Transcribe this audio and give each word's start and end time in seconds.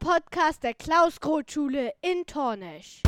der 0.00 0.08
Radiopodcast 0.08 0.62
der 0.62 0.74
Klaus-Groth-Schule 0.74 1.92
in 2.02 2.24
Tornesch. 2.26 3.02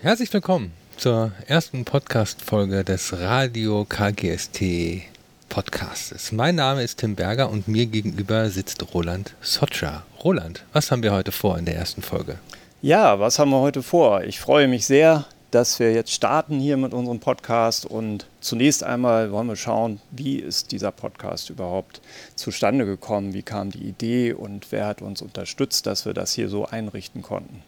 Herzlich 0.00 0.32
willkommen 0.32 0.72
zur 0.96 1.32
ersten 1.46 1.84
Podcast-Folge 1.84 2.84
des 2.84 3.18
Radio 3.18 3.84
KGST 3.84 5.02
Podcasts. 5.48 6.32
Mein 6.32 6.56
Name 6.56 6.82
ist 6.82 6.98
Tim 6.98 7.14
Berger 7.14 7.50
und 7.50 7.68
mir 7.68 7.86
gegenüber 7.86 8.50
sitzt 8.50 8.94
Roland 8.94 9.34
Sotscher. 9.40 10.04
Roland, 10.22 10.64
was 10.72 10.90
haben 10.90 11.02
wir 11.02 11.12
heute 11.12 11.32
vor 11.32 11.58
in 11.58 11.64
der 11.64 11.76
ersten 11.76 12.02
Folge? 12.02 12.38
Ja, 12.80 13.18
was 13.18 13.38
haben 13.38 13.50
wir 13.50 13.60
heute 13.60 13.82
vor? 13.82 14.22
Ich 14.24 14.38
freue 14.40 14.68
mich 14.68 14.86
sehr, 14.86 15.26
dass 15.50 15.78
wir 15.78 15.92
jetzt 15.92 16.12
starten 16.12 16.60
hier 16.60 16.76
mit 16.76 16.92
unserem 16.92 17.20
Podcast 17.20 17.86
und 17.86 18.26
zunächst 18.40 18.84
einmal 18.84 19.32
wollen 19.32 19.46
wir 19.46 19.56
schauen, 19.56 20.00
wie 20.10 20.36
ist 20.36 20.72
dieser 20.72 20.92
Podcast 20.92 21.48
überhaupt 21.48 22.02
zustande 22.34 22.84
gekommen, 22.84 23.32
wie 23.32 23.42
kam 23.42 23.70
die 23.70 23.84
Idee 23.84 24.34
und 24.34 24.70
wer 24.70 24.86
hat 24.86 25.00
uns 25.00 25.22
unterstützt, 25.22 25.86
dass 25.86 26.04
wir 26.04 26.12
das 26.12 26.34
hier 26.34 26.50
so 26.50 26.66
einrichten 26.66 27.22
konnten. 27.22 27.62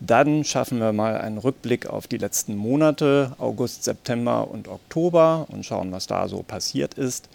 Dann 0.00 0.44
schaffen 0.44 0.80
wir 0.80 0.92
mal 0.92 1.16
einen 1.16 1.38
Rückblick 1.38 1.86
auf 1.86 2.08
die 2.08 2.18
letzten 2.18 2.56
Monate, 2.56 3.34
August, 3.38 3.84
September 3.84 4.50
und 4.50 4.68
Oktober 4.68 5.46
und 5.48 5.64
schauen, 5.64 5.92
was 5.92 6.06
da 6.06 6.28
so 6.28 6.42
passiert 6.42 6.94
ist. 6.94 7.28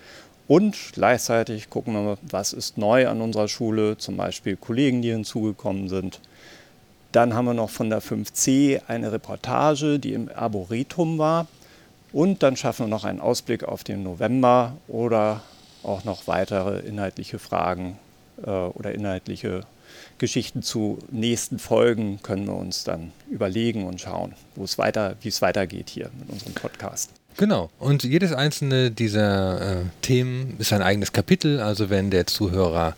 Und 0.48 0.76
gleichzeitig 0.92 1.70
gucken 1.70 1.94
wir, 1.94 2.18
was 2.22 2.52
ist 2.52 2.78
neu 2.78 3.08
an 3.08 3.22
unserer 3.22 3.48
Schule, 3.48 3.98
zum 3.98 4.18
Beispiel 4.18 4.58
Kollegen, 4.58 5.02
die 5.02 5.12
hinzugekommen 5.12 5.88
sind 5.88 6.20
dann 7.12 7.34
haben 7.34 7.46
wir 7.46 7.54
noch 7.54 7.70
von 7.70 7.90
der 7.90 8.02
5C 8.02 8.82
eine 8.88 9.12
Reportage, 9.12 10.00
die 10.00 10.14
im 10.14 10.30
Arboretum 10.34 11.18
war. 11.18 11.48
Und 12.14 12.44
dann 12.44 12.58
schaffen 12.58 12.86
wir 12.86 12.90
noch 12.90 13.06
einen 13.06 13.22
Ausblick 13.22 13.64
auf 13.64 13.84
den 13.84 14.04
November 14.04 14.78
oder 14.88 15.42
auch 15.84 16.04
noch 16.04 16.28
weitere 16.28 16.80
inhaltliche 16.80 17.40
Fragen 17.40 17.98
äh, 18.46 18.50
oder 18.50 18.94
inhaltliche 18.94 19.62
Geschichten 20.18 20.62
zu 20.62 21.00
nächsten 21.10 21.60
Folgen 21.60 22.22
können 22.22 22.46
wir 22.46 22.56
uns 22.56 22.84
dann 22.84 23.12
überlegen 23.30 23.86
und 23.86 24.00
schauen, 24.00 24.36
wo 24.56 24.64
es 24.64 24.78
weiter, 24.78 25.16
wie 25.22 25.30
es 25.30 25.42
weitergeht 25.42 25.90
hier 25.90 26.10
mit 26.20 26.30
unserem 26.30 26.54
Podcast. 26.54 27.12
Genau. 27.38 27.70
Und 27.80 28.04
jedes 28.04 28.34
einzelne 28.34 28.92
dieser 28.92 29.80
äh, 29.80 29.84
Themen 30.02 30.56
ist 30.60 30.74
ein 30.74 30.82
eigenes 30.82 31.14
Kapitel. 31.14 31.60
Also 31.60 31.90
wenn 31.90 32.12
der 32.12 32.28
Zuhörer 32.28 32.96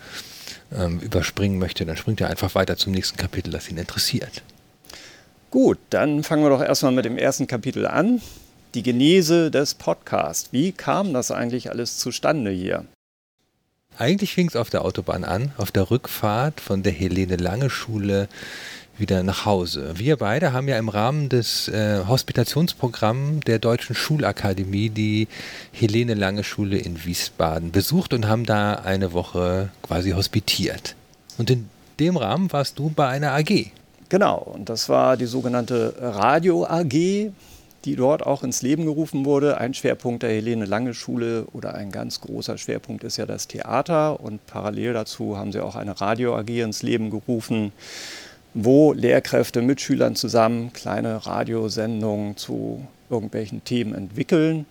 ähm, 0.77 0.99
überspringen 0.99 1.59
möchte, 1.59 1.85
dann 1.85 1.97
springt 1.97 2.21
er 2.21 2.29
einfach 2.29 2.55
weiter 2.55 2.77
zum 2.77 2.93
nächsten 2.93 3.17
Kapitel, 3.17 3.52
das 3.52 3.69
ihn 3.69 3.77
interessiert. 3.77 4.41
Gut, 5.52 5.77
dann 5.89 6.23
fangen 6.23 6.43
wir 6.43 6.49
doch 6.49 6.63
erstmal 6.63 6.91
mit 6.91 7.05
dem 7.05 7.17
ersten 7.17 7.47
Kapitel 7.47 7.85
an. 7.85 8.21
Die 8.73 8.81
Genese 8.81 9.51
des 9.51 9.75
Podcasts. 9.75 10.49
Wie 10.51 10.71
kam 10.71 11.13
das 11.13 11.29
eigentlich 11.29 11.69
alles 11.69 11.99
zustande 11.99 12.49
hier? 12.49 12.85
Eigentlich 13.99 14.33
fing 14.33 14.47
es 14.47 14.55
auf 14.55 14.71
der 14.71 14.83
Autobahn 14.83 15.23
an, 15.23 15.51
auf 15.57 15.71
der 15.71 15.91
Rückfahrt 15.91 16.59
von 16.59 16.81
der 16.81 16.91
Helene 16.91 17.35
Lange 17.35 17.69
Schule 17.69 18.27
wieder 18.97 19.23
nach 19.23 19.45
Hause. 19.45 19.94
Wir 19.95 20.17
beide 20.17 20.53
haben 20.53 20.67
ja 20.67 20.77
im 20.77 20.89
Rahmen 20.89 21.30
des 21.30 21.67
äh, 21.67 22.02
Hospitationsprogramms 22.08 23.41
der 23.45 23.59
Deutschen 23.59 23.95
Schulakademie 23.95 24.89
die 24.89 25.27
Helene 25.72 26.13
Lange 26.13 26.44
Schule 26.44 26.77
in 26.77 27.03
Wiesbaden 27.03 27.72
besucht 27.72 28.13
und 28.13 28.27
haben 28.27 28.45
da 28.45 28.75
eine 28.75 29.13
Woche 29.13 29.69
quasi 29.81 30.11
hospitiert. 30.11 30.95
Und 31.38 31.50
in 31.50 31.69
dem 32.00 32.18
Rahmen 32.18 32.51
warst 32.51 32.78
du 32.79 32.90
bei 32.90 33.07
einer 33.07 33.31
AG. 33.34 33.72
Genau, 34.09 34.38
und 34.38 34.69
das 34.69 34.90
war 34.90 35.18
die 35.18 35.25
sogenannte 35.25 35.95
Radio 36.00 36.66
AG, 36.66 37.31
die 37.85 37.95
dort 37.95 38.23
auch 38.23 38.44
ins 38.44 38.62
Leben 38.62 38.85
gerufen 38.85 39.25
wurde. 39.25 39.57
Ein 39.57 39.73
Schwerpunkt 39.73 40.22
der 40.22 40.29
Helene 40.29 40.66
Lange 40.66 40.94
Schule 40.94 41.47
oder 41.51 41.73
ein 41.73 41.91
ganz 41.91 42.22
großer 42.22 42.59
Schwerpunkt 42.59 43.03
ist 43.03 43.18
ja 43.18 43.25
das 43.25 43.47
Theater 43.47 44.19
und 44.19 44.45
parallel 44.45 44.94
dazu 44.94 45.35
haben 45.38 45.51
sie 45.51 45.62
auch 45.62 45.75
eine 45.75 46.00
Radio 46.00 46.38
AG 46.38 46.50
ins 46.50 46.84
Leben 46.84 47.09
gerufen 47.09 47.72
wo 48.53 48.94
Lehrkräfte 48.94 49.62
mit 49.62 49.81
Schülern 49.81 50.16
zusammen 50.16 50.74
kleine 50.74 51.25
Radiosendungen 51.25 52.38
zu 52.38 52.86
irgendwelchen 53.09 53.64
Themen 53.64 53.96
entwickeln. 53.96 54.66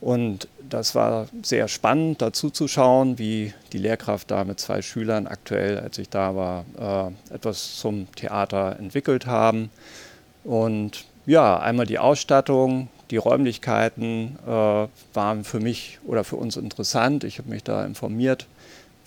Und 0.00 0.48
das 0.68 0.94
war 0.94 1.26
sehr 1.42 1.66
spannend, 1.66 2.22
dazu 2.22 2.50
zu 2.50 2.68
schauen, 2.68 3.18
wie 3.18 3.52
die 3.72 3.78
Lehrkraft 3.78 4.30
da 4.30 4.44
mit 4.44 4.60
zwei 4.60 4.80
Schülern 4.82 5.26
aktuell, 5.26 5.78
als 5.78 5.98
ich 5.98 6.08
da 6.08 6.36
war, 6.36 6.64
äh, 7.30 7.34
etwas 7.34 7.76
zum 7.76 8.06
Theater 8.14 8.76
entwickelt 8.78 9.26
haben. 9.26 9.70
Und 10.44 11.04
ja, 11.26 11.58
einmal 11.58 11.86
die 11.86 11.98
Ausstattung, 11.98 12.88
die 13.10 13.16
Räumlichkeiten 13.16 14.38
äh, 14.46 14.86
waren 15.14 15.44
für 15.44 15.60
mich 15.60 15.98
oder 16.06 16.24
für 16.24 16.36
uns 16.36 16.56
interessant. 16.56 17.24
Ich 17.24 17.38
habe 17.38 17.50
mich 17.50 17.64
da 17.64 17.84
informiert, 17.84 18.46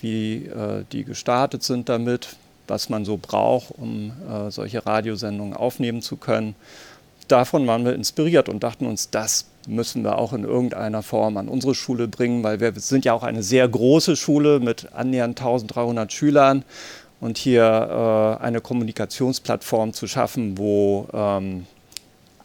wie 0.01 0.47
äh, 0.47 0.83
die 0.91 1.05
gestartet 1.05 1.63
sind 1.63 1.87
damit, 1.89 2.35
was 2.71 2.87
man 2.89 3.03
so 3.03 3.19
braucht, 3.21 3.71
um 3.77 4.13
äh, 4.31 4.49
solche 4.49 4.85
Radiosendungen 4.85 5.53
aufnehmen 5.53 6.01
zu 6.01 6.15
können. 6.15 6.55
Davon 7.27 7.67
waren 7.67 7.83
wir 7.83 7.93
inspiriert 7.93 8.47
und 8.47 8.63
dachten 8.63 8.85
uns, 8.85 9.09
das 9.09 9.45
müssen 9.67 10.03
wir 10.03 10.17
auch 10.17 10.31
in 10.31 10.45
irgendeiner 10.45 11.03
Form 11.03 11.35
an 11.35 11.49
unsere 11.49 11.75
Schule 11.75 12.07
bringen, 12.07 12.43
weil 12.43 12.61
wir 12.61 12.73
sind 12.77 13.03
ja 13.03 13.13
auch 13.13 13.23
eine 13.23 13.43
sehr 13.43 13.67
große 13.67 14.15
Schule 14.15 14.61
mit 14.61 14.93
annähernd 14.93 15.39
1300 15.39 16.11
Schülern 16.11 16.63
und 17.19 17.37
hier 17.37 18.37
äh, 18.39 18.43
eine 18.43 18.61
Kommunikationsplattform 18.61 19.91
zu 19.91 20.07
schaffen, 20.07 20.57
wo 20.57 21.07
ähm, 21.13 21.67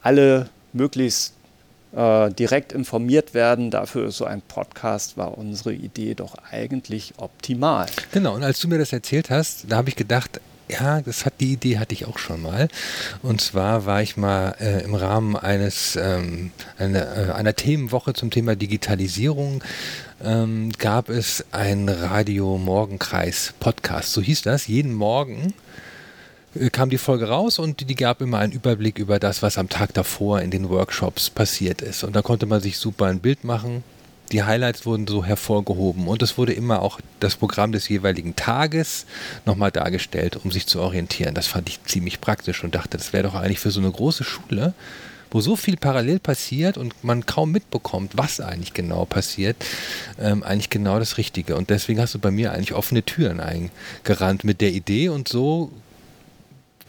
alle 0.01 0.49
möglichst 0.73 1.36
äh, 1.95 2.31
direkt 2.31 2.73
informiert 2.73 3.33
werden. 3.33 3.71
Dafür 3.71 4.07
ist 4.07 4.17
so 4.17 4.25
ein 4.25 4.41
Podcast, 4.41 5.17
war 5.17 5.37
unsere 5.37 5.73
Idee 5.73 6.13
doch 6.13 6.35
eigentlich 6.51 7.13
optimal. 7.17 7.87
Genau, 8.11 8.35
und 8.35 8.43
als 8.43 8.59
du 8.59 8.67
mir 8.67 8.77
das 8.77 8.93
erzählt 8.93 9.29
hast, 9.29 9.65
da 9.69 9.77
habe 9.77 9.89
ich 9.89 9.95
gedacht, 9.95 10.41
ja, 10.69 11.01
das 11.01 11.25
hat 11.25 11.35
die 11.39 11.53
Idee 11.53 11.79
hatte 11.79 11.93
ich 11.93 12.05
auch 12.05 12.17
schon 12.17 12.41
mal. 12.41 12.67
Und 13.23 13.39
zwar 13.41 13.85
war 13.85 14.01
ich 14.01 14.17
mal 14.17 14.55
äh, 14.59 14.83
im 14.83 14.95
Rahmen 14.95 15.35
eines 15.35 15.95
ähm, 15.95 16.51
eine, 16.77 17.05
äh, 17.05 17.31
einer 17.31 17.55
Themenwoche 17.55 18.13
zum 18.13 18.31
Thema 18.31 18.55
Digitalisierung 18.55 19.63
ähm, 20.23 20.71
gab 20.77 21.09
es 21.09 21.45
ein 21.51 21.87
Radio 21.87 22.57
Morgenkreis 22.57 23.53
Podcast. 23.59 24.11
So 24.11 24.21
hieß 24.21 24.41
das. 24.41 24.67
Jeden 24.67 24.93
Morgen 24.93 25.53
kam 26.71 26.89
die 26.89 26.97
Folge 26.97 27.27
raus 27.27 27.59
und 27.59 27.89
die 27.89 27.95
gab 27.95 28.21
immer 28.21 28.39
einen 28.39 28.53
Überblick 28.53 28.97
über 28.97 29.19
das, 29.19 29.41
was 29.41 29.57
am 29.57 29.69
Tag 29.69 29.93
davor 29.93 30.41
in 30.41 30.51
den 30.51 30.69
Workshops 30.69 31.29
passiert 31.29 31.81
ist. 31.81 32.03
Und 32.03 32.15
da 32.15 32.21
konnte 32.21 32.45
man 32.45 32.61
sich 32.61 32.77
super 32.77 33.05
ein 33.05 33.19
Bild 33.19 33.43
machen. 33.43 33.83
Die 34.31 34.43
Highlights 34.43 34.85
wurden 34.85 35.07
so 35.07 35.23
hervorgehoben 35.23 36.07
und 36.07 36.21
es 36.21 36.37
wurde 36.37 36.51
immer 36.51 36.81
auch 36.81 36.99
das 37.21 37.37
Programm 37.37 37.71
des 37.71 37.87
jeweiligen 37.87 38.35
Tages 38.35 39.05
nochmal 39.45 39.71
dargestellt, 39.71 40.37
um 40.43 40.51
sich 40.51 40.67
zu 40.67 40.81
orientieren. 40.81 41.33
Das 41.33 41.47
fand 41.47 41.69
ich 41.69 41.81
ziemlich 41.85 42.19
praktisch 42.19 42.63
und 42.63 42.75
dachte, 42.75 42.97
das 42.97 43.13
wäre 43.13 43.23
doch 43.23 43.35
eigentlich 43.35 43.59
für 43.59 43.71
so 43.71 43.79
eine 43.79 43.91
große 43.91 44.25
Schule, 44.25 44.73
wo 45.31 45.39
so 45.39 45.55
viel 45.55 45.77
parallel 45.77 46.19
passiert 46.19 46.77
und 46.77 46.93
man 47.05 47.25
kaum 47.25 47.53
mitbekommt, 47.53 48.13
was 48.17 48.41
eigentlich 48.41 48.73
genau 48.73 49.05
passiert, 49.05 49.55
ähm, 50.19 50.43
eigentlich 50.43 50.69
genau 50.69 50.99
das 50.99 51.17
Richtige. 51.17 51.55
Und 51.55 51.69
deswegen 51.69 52.01
hast 52.01 52.13
du 52.13 52.19
bei 52.19 52.31
mir 52.31 52.51
eigentlich 52.51 52.73
offene 52.73 53.03
Türen 53.03 53.39
eingerannt 53.39 54.43
mit 54.43 54.59
der 54.59 54.71
Idee 54.71 55.07
und 55.07 55.29
so 55.29 55.71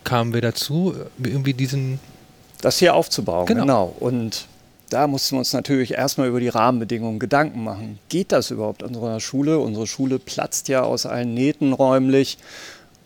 kamen 0.04 0.34
wir 0.34 0.40
dazu, 0.40 0.94
irgendwie 1.22 1.54
diesen. 1.54 2.00
Das 2.60 2.78
hier 2.78 2.94
aufzubauen, 2.94 3.46
genau. 3.46 3.60
genau. 3.60 3.96
Und 4.00 4.46
da 4.90 5.06
mussten 5.06 5.36
wir 5.36 5.40
uns 5.40 5.52
natürlich 5.52 5.94
erstmal 5.94 6.28
über 6.28 6.40
die 6.40 6.48
Rahmenbedingungen 6.48 7.18
Gedanken 7.18 7.62
machen. 7.62 7.98
Geht 8.08 8.32
das 8.32 8.50
überhaupt 8.50 8.82
an 8.82 8.94
unserer 8.94 9.20
Schule? 9.20 9.58
Unsere 9.58 9.86
Schule 9.86 10.18
platzt 10.18 10.68
ja 10.68 10.82
aus 10.82 11.06
allen 11.06 11.34
Nähten 11.34 11.72
räumlich. 11.72 12.38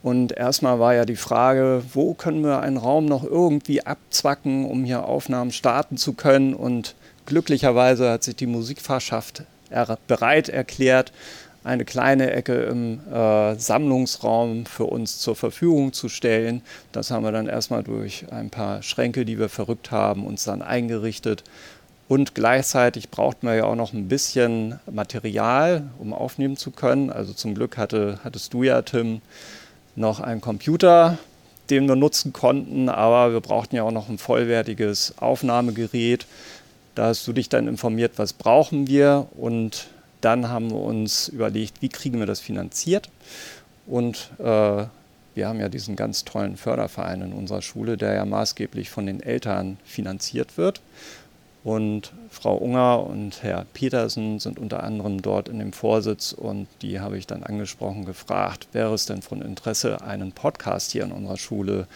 Und 0.02 0.32
erstmal 0.32 0.80
war 0.80 0.94
ja 0.94 1.04
die 1.04 1.16
Frage, 1.16 1.82
wo 1.92 2.14
können 2.14 2.42
wir 2.42 2.60
einen 2.60 2.76
Raum 2.76 3.06
noch 3.06 3.24
irgendwie 3.24 3.84
abzwacken, 3.84 4.64
um 4.64 4.84
hier 4.84 5.04
Aufnahmen 5.04 5.52
starten 5.52 5.96
zu 5.96 6.12
können. 6.12 6.54
Und 6.54 6.94
glücklicherweise 7.26 8.10
hat 8.10 8.24
sich 8.24 8.36
die 8.36 8.46
Musikfachschaft 8.46 9.44
bereit 10.06 10.48
erklärt, 10.48 11.12
eine 11.64 11.84
kleine 11.84 12.32
Ecke 12.32 12.54
im 12.64 13.00
äh, 13.12 13.54
Sammlungsraum 13.54 14.66
für 14.66 14.84
uns 14.84 15.18
zur 15.18 15.36
Verfügung 15.36 15.92
zu 15.92 16.08
stellen. 16.08 16.62
Das 16.90 17.10
haben 17.10 17.24
wir 17.24 17.32
dann 17.32 17.46
erstmal 17.46 17.82
durch 17.82 18.26
ein 18.30 18.50
paar 18.50 18.82
Schränke, 18.82 19.24
die 19.24 19.38
wir 19.38 19.48
verrückt 19.48 19.90
haben, 19.90 20.26
uns 20.26 20.44
dann 20.44 20.62
eingerichtet. 20.62 21.44
Und 22.08 22.34
gleichzeitig 22.34 23.10
braucht 23.10 23.42
man 23.42 23.56
ja 23.56 23.64
auch 23.64 23.76
noch 23.76 23.92
ein 23.92 24.08
bisschen 24.08 24.78
Material, 24.90 25.84
um 25.98 26.12
aufnehmen 26.12 26.56
zu 26.56 26.70
können. 26.70 27.10
Also 27.10 27.32
zum 27.32 27.54
Glück 27.54 27.78
hatte, 27.78 28.18
hattest 28.24 28.52
du 28.52 28.64
ja, 28.64 28.82
Tim, 28.82 29.22
noch 29.94 30.20
einen 30.20 30.40
Computer, 30.40 31.18
den 31.70 31.86
wir 31.86 31.96
nutzen 31.96 32.32
konnten, 32.32 32.88
aber 32.88 33.32
wir 33.32 33.40
brauchten 33.40 33.76
ja 33.76 33.84
auch 33.84 33.92
noch 33.92 34.08
ein 34.08 34.18
vollwertiges 34.18 35.14
Aufnahmegerät. 35.18 36.26
Da 36.94 37.06
hast 37.06 37.26
du 37.26 37.32
dich 37.32 37.48
dann 37.48 37.68
informiert, 37.68 38.12
was 38.16 38.32
brauchen 38.32 38.88
wir 38.88 39.28
und 39.36 39.86
dann 40.22 40.48
haben 40.48 40.70
wir 40.70 40.80
uns 40.80 41.28
überlegt, 41.28 41.82
wie 41.82 41.88
kriegen 41.88 42.18
wir 42.18 42.26
das 42.26 42.40
finanziert. 42.40 43.10
Und 43.86 44.30
äh, 44.38 44.84
wir 45.34 45.48
haben 45.48 45.60
ja 45.60 45.68
diesen 45.68 45.96
ganz 45.96 46.24
tollen 46.24 46.56
Förderverein 46.56 47.22
in 47.22 47.32
unserer 47.32 47.62
Schule, 47.62 47.96
der 47.96 48.14
ja 48.14 48.24
maßgeblich 48.24 48.90
von 48.90 49.06
den 49.06 49.22
Eltern 49.22 49.78
finanziert 49.84 50.56
wird. 50.56 50.80
Und 51.64 52.12
Frau 52.28 52.56
Unger 52.56 53.06
und 53.06 53.42
Herr 53.42 53.64
Petersen 53.72 54.40
sind 54.40 54.58
unter 54.58 54.82
anderem 54.82 55.22
dort 55.22 55.48
in 55.48 55.60
dem 55.60 55.72
Vorsitz 55.72 56.32
und 56.32 56.66
die 56.82 56.98
habe 56.98 57.16
ich 57.16 57.28
dann 57.28 57.44
angesprochen, 57.44 58.04
gefragt, 58.04 58.66
wäre 58.72 58.92
es 58.94 59.06
denn 59.06 59.22
von 59.22 59.42
Interesse, 59.42 60.02
einen 60.02 60.32
Podcast 60.32 60.90
hier 60.90 61.04
in 61.04 61.12
unserer 61.12 61.36
Schule 61.36 61.86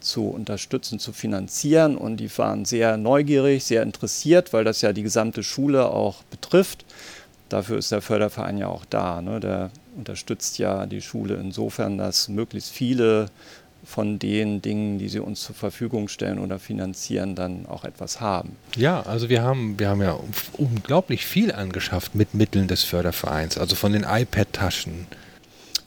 zu 0.00 0.28
unterstützen, 0.28 1.00
zu 1.00 1.12
finanzieren. 1.12 1.96
Und 1.96 2.18
die 2.18 2.38
waren 2.38 2.64
sehr 2.64 2.96
neugierig, 2.96 3.64
sehr 3.64 3.82
interessiert, 3.82 4.52
weil 4.52 4.62
das 4.62 4.80
ja 4.80 4.92
die 4.92 5.02
gesamte 5.02 5.42
Schule 5.42 5.90
auch 5.90 6.22
betrifft. 6.24 6.84
Dafür 7.48 7.78
ist 7.78 7.92
der 7.92 8.02
Förderverein 8.02 8.58
ja 8.58 8.68
auch 8.68 8.84
da. 8.84 9.20
Ne? 9.20 9.40
Der 9.40 9.70
unterstützt 9.96 10.58
ja 10.58 10.86
die 10.86 11.00
Schule 11.00 11.36
insofern, 11.36 11.98
dass 11.98 12.28
möglichst 12.28 12.70
viele 12.70 13.26
von 13.84 14.18
den 14.18 14.60
Dingen, 14.60 14.98
die 14.98 15.08
sie 15.08 15.20
uns 15.20 15.42
zur 15.42 15.54
Verfügung 15.54 16.08
stellen 16.08 16.40
oder 16.40 16.58
finanzieren, 16.58 17.36
dann 17.36 17.66
auch 17.66 17.84
etwas 17.84 18.20
haben. 18.20 18.56
Ja, 18.76 19.02
also 19.02 19.28
wir 19.28 19.42
haben, 19.42 19.78
wir 19.78 19.88
haben 19.88 20.02
ja 20.02 20.18
unglaublich 20.54 21.24
viel 21.24 21.52
angeschafft 21.52 22.16
mit 22.16 22.34
Mitteln 22.34 22.66
des 22.66 22.82
Fördervereins, 22.82 23.56
also 23.56 23.76
von 23.76 23.92
den 23.92 24.02
iPad-Taschen. 24.02 25.06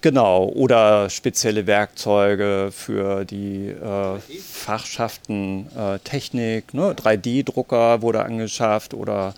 Genau, 0.01 0.45
oder 0.45 1.09
spezielle 1.09 1.67
Werkzeuge 1.67 2.69
für 2.71 3.25
die 3.25 3.67
äh, 3.67 4.17
Fachschaften 4.41 5.67
äh, 5.77 6.00
Technik, 6.00 6.73
ne? 6.73 6.94
3D-Drucker 6.94 8.01
wurde 8.01 8.23
angeschafft 8.23 8.94
oder 8.94 9.33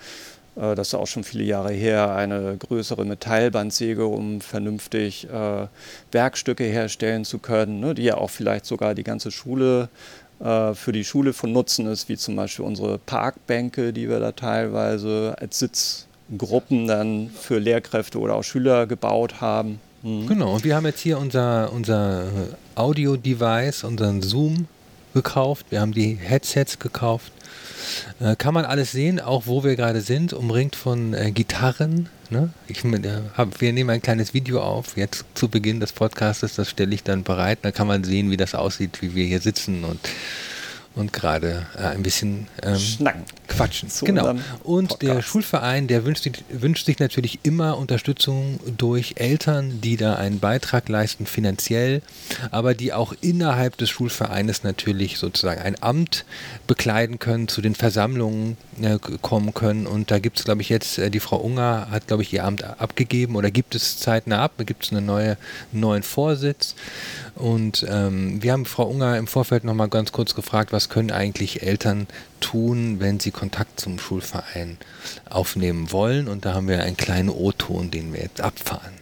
das 0.56 0.90
ist 0.90 0.94
auch 0.96 1.08
schon 1.08 1.24
viele 1.24 1.44
Jahre 1.44 1.72
her, 1.72 2.14
eine 2.14 2.58
größere 2.58 3.06
Metallbandsäge, 3.06 4.06
um 4.06 4.42
vernünftig 4.42 5.28
äh, 5.30 5.68
Werkstücke 6.12 6.66
herstellen 6.66 7.24
zu 7.24 7.40
können, 7.40 7.80
ne, 7.80 7.96
die 7.96 8.04
ja 8.04 8.18
auch 8.18 8.30
vielleicht 8.30 8.66
sogar 8.66 8.94
die 8.94 9.04
ganze 9.04 9.32
Schule 9.32 9.90
äh, 10.42 10.74
für 10.74 10.92
die 10.92 11.06
Schule 11.06 11.34
von 11.34 11.54
Nutzen 11.54 11.88
ist, 11.88 12.10
wie 12.10 12.18
zum 12.18 12.36
Beispiel 12.36 12.66
unsere 12.66 12.98
Parkbänke, 12.98 13.94
die 13.94 14.10
wir 14.10 14.20
da 14.20 14.34
teilweise 14.34 15.36
als 15.40 15.60
Sitzgruppen 15.60 16.88
dann 16.88 17.30
für 17.30 17.58
Lehrkräfte 17.58 18.20
oder 18.20 18.36
auch 18.36 18.44
Schüler 18.44 18.88
gebaut 18.88 19.40
haben. 19.40 19.80
Mhm. 20.04 20.28
Genau, 20.28 20.56
und 20.56 20.66
wir 20.66 20.76
haben 20.76 20.86
jetzt 20.86 21.00
hier 21.00 21.18
unser, 21.18 21.72
unser 21.72 22.26
Audio-Device, 22.76 23.86
unseren 23.86 24.22
Zoom 24.22 24.68
gekauft, 25.14 25.68
wir 25.70 25.80
haben 25.80 25.94
die 25.94 26.16
Headsets 26.16 26.78
gekauft 26.80 27.32
äh, 28.20 28.36
kann 28.36 28.54
man 28.54 28.66
alles 28.66 28.92
sehen, 28.92 29.20
auch 29.20 29.44
wo 29.46 29.64
wir 29.64 29.76
gerade 29.76 30.02
sind, 30.02 30.34
umringt 30.34 30.76
von 30.76 31.14
äh, 31.14 31.32
Gitarren. 31.32 32.10
Ne? 32.30 32.50
Ich, 32.68 32.84
äh, 32.84 33.22
hab, 33.36 33.62
wir 33.62 33.74
nehmen 33.74 33.90
ein 33.90 34.02
kleines 34.02 34.34
Video 34.34 34.62
auf, 34.62 34.98
jetzt 34.98 35.26
zu 35.34 35.50
Beginn 35.50 35.80
des 35.80 35.92
Podcasts, 35.92 36.56
das 36.56 36.70
stelle 36.70 36.94
ich 36.94 37.04
dann 37.04 37.24
bereit. 37.24 37.60
Da 37.62 37.72
kann 37.72 37.88
man 37.88 38.04
sehen, 38.04 38.32
wie 38.32 38.38
das 38.38 38.56
aussieht, 38.56 39.02
wie 39.02 39.16
wir 39.16 39.26
hier 39.26 39.42
sitzen 39.42 39.84
und 39.84 40.00
und 40.96 41.14
gerade 41.14 41.66
äh, 41.78 41.84
ein 41.84 42.04
bisschen 42.04 42.48
ähm, 42.62 42.78
Schnacken. 42.78 43.24
Quatschen. 43.48 43.90
Zu 43.90 44.06
genau. 44.06 44.36
Und 44.64 44.90
Podcast. 44.90 45.02
der 45.02 45.22
Schulverein, 45.22 45.88
der 45.88 46.06
wünscht, 46.06 46.30
wünscht, 46.50 46.86
sich 46.86 47.00
natürlich 47.00 47.40
immer 47.44 47.78
Unterstützung 47.78 48.60
durch 48.78 49.16
Eltern, 49.18 49.82
die 49.82 49.98
da 49.98 50.16
einen 50.16 50.40
Beitrag 50.40 50.90
leisten, 50.90 51.26
finanziell, 51.26 52.02
aber 52.52 52.74
die 52.74 52.94
auch 52.94 53.14
innerhalb 53.22 53.78
des 53.78 53.90
Schulvereines 53.90 54.64
natürlich 54.64 55.18
sozusagen 55.18 55.62
ein 55.62 55.82
Amt 55.82 56.26
bekleiden 56.68 57.20
können, 57.20 57.48
zu 57.48 57.62
den 57.62 57.76
Versammlungen 57.76 58.58
äh, 58.82 58.98
kommen 59.22 59.54
können. 59.54 59.88
Und 59.88 60.12
da 60.12 60.20
gibt 60.20 60.40
es, 60.40 60.46
glaube 60.46 60.62
ich, 60.62 60.70
jetzt, 60.70 60.98
äh, 60.98 61.10
die 61.10 61.20
Frau 61.20 61.38
Unger 61.38 61.88
hat, 61.92 62.08
glaube 62.08 62.24
ich, 62.24 62.34
ihr 62.34 62.44
Amt 62.44 62.64
abgegeben 62.64 63.36
oder 63.36 63.52
gibt 63.52 63.76
es 63.76 64.00
zeitnah 64.00 64.44
ab, 64.44 64.54
gibt 64.66 64.86
es 64.86 64.92
einen 64.92 65.06
neue, 65.06 65.38
neuen 65.72 66.04
Vorsitz. 66.04 66.76
Und 67.36 67.86
ähm, 67.90 68.44
wir 68.44 68.52
haben 68.54 68.66
Frau 68.66 68.88
Unger 68.88 69.18
im 69.18 69.28
Vorfeld 69.28 69.64
nochmal 69.64 69.90
ganz 69.90 70.12
kurz 70.12 70.36
gefragt, 70.36 70.72
was 70.72 70.90
können 70.90 71.12
eigentlich 71.12 71.64
Eltern 71.64 72.08
tun, 72.40 73.00
wenn 73.00 73.20
sie 73.20 73.32
Kontakt 73.32 73.80
zum 73.80 74.00
Schulverein 74.00 74.78
aufnehmen 75.30 75.92
wollen. 75.92 76.28
Und 76.28 76.46
da 76.46 76.54
haben 76.54 76.68
wir 76.68 76.84
einen 76.84 76.98
kleinen 76.98 77.30
O-Ton, 77.30 77.90
den 77.90 78.14
wir 78.14 78.22
jetzt 78.22 78.42
abfahren. 78.42 78.94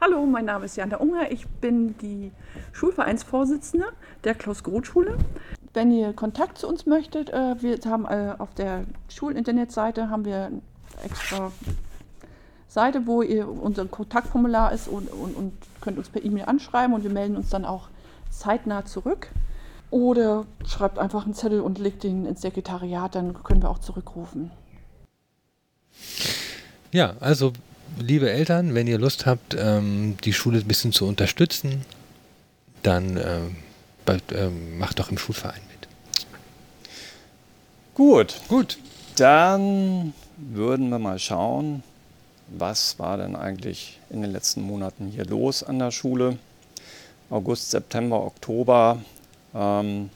Hallo, 0.00 0.24
mein 0.26 0.44
Name 0.44 0.66
ist 0.66 0.76
Jana 0.76 0.98
Unger. 0.98 1.32
Ich 1.32 1.46
bin 1.46 1.98
die 1.98 2.30
Schulvereinsvorsitzende 2.72 3.86
der 4.22 4.34
Klaus-Groth-Schule. 4.34 5.18
Wenn 5.74 5.90
ihr 5.90 6.12
Kontakt 6.12 6.58
zu 6.58 6.68
uns 6.68 6.86
möchtet, 6.86 7.30
äh, 7.30 7.60
wir 7.60 7.78
haben 7.84 8.04
äh, 8.06 8.34
auf 8.38 8.54
der 8.54 8.84
Schulinternetseite 9.08 10.08
haben 10.08 10.24
wir 10.24 10.52
extra 11.04 11.50
Seite, 12.68 13.06
wo 13.06 13.22
ihr 13.22 13.48
unser 13.48 13.86
Kontaktformular 13.86 14.72
ist 14.72 14.88
und, 14.88 15.08
und, 15.10 15.34
und 15.34 15.52
könnt 15.80 15.98
uns 15.98 16.10
per 16.10 16.22
E-Mail 16.24 16.44
anschreiben 16.44 16.94
und 16.94 17.02
wir 17.02 17.10
melden 17.10 17.36
uns 17.36 17.48
dann 17.48 17.64
auch 17.64 17.88
zeitnah 18.30 18.84
zurück. 18.84 19.28
Oder 19.90 20.44
schreibt 20.66 20.98
einfach 20.98 21.24
einen 21.24 21.32
Zettel 21.32 21.62
und 21.62 21.78
legt 21.78 22.02
den 22.02 22.26
ins 22.26 22.42
Sekretariat, 22.42 23.14
dann 23.14 23.42
können 23.42 23.62
wir 23.62 23.70
auch 23.70 23.78
zurückrufen. 23.78 24.50
Ja, 26.92 27.14
also 27.20 27.54
liebe 27.98 28.30
Eltern, 28.30 28.74
wenn 28.74 28.86
ihr 28.86 28.98
Lust 28.98 29.24
habt, 29.24 29.56
ähm, 29.58 30.18
die 30.24 30.34
Schule 30.34 30.58
ein 30.58 30.68
bisschen 30.68 30.92
zu 30.92 31.06
unterstützen, 31.06 31.86
dann 32.82 33.16
äh, 33.16 33.40
bei, 34.04 34.18
äh, 34.34 34.50
macht 34.78 34.98
doch 34.98 35.10
im 35.10 35.16
Schulverein 35.18 35.60
mit. 35.70 35.88
Gut. 37.94 38.40
Gut. 38.48 38.78
Dann 39.16 40.12
würden 40.36 40.90
wir 40.90 40.98
mal 40.98 41.18
schauen, 41.18 41.82
was 42.48 42.98
war 42.98 43.18
denn 43.18 43.36
eigentlich 43.36 43.98
in 44.10 44.22
den 44.22 44.32
letzten 44.32 44.62
Monaten 44.62 45.08
hier 45.08 45.24
los 45.24 45.62
an 45.62 45.78
der 45.78 45.90
Schule. 45.90 46.38
August, 47.30 47.70
September, 47.70 48.24
Oktober. 48.24 49.02
Ähm, 49.54 50.10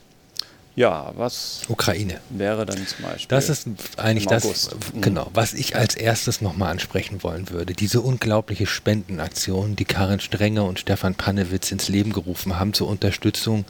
ja, 0.75 1.13
was 1.17 1.63
Ukraine 1.69 2.19
wäre 2.31 2.65
dann 2.65 2.87
zum 2.87 3.05
Beispiel? 3.05 3.29
Das 3.29 3.51
ist 3.51 3.69
eigentlich 3.99 4.27
das, 4.27 4.71
mhm. 4.95 5.03
genau, 5.03 5.31
was 5.35 5.53
ich 5.53 5.77
als 5.77 5.95
erstes 5.95 6.41
nochmal 6.41 6.71
ansprechen 6.71 7.23
wollen 7.23 7.51
würde. 7.51 7.75
Diese 7.75 8.01
unglaubliche 8.01 8.65
Spendenaktion, 8.67 9.77
die 9.77 9.85
Karin 9.85 10.21
Strenger 10.21 10.65
und 10.65 10.79
Stefan 10.79 11.15
Panewitz 11.15 11.71
ins 11.73 11.89
Leben 11.89 12.15
gerufen 12.15 12.59
haben 12.59 12.73
zur 12.73 12.89
Unterstützung 12.89 13.67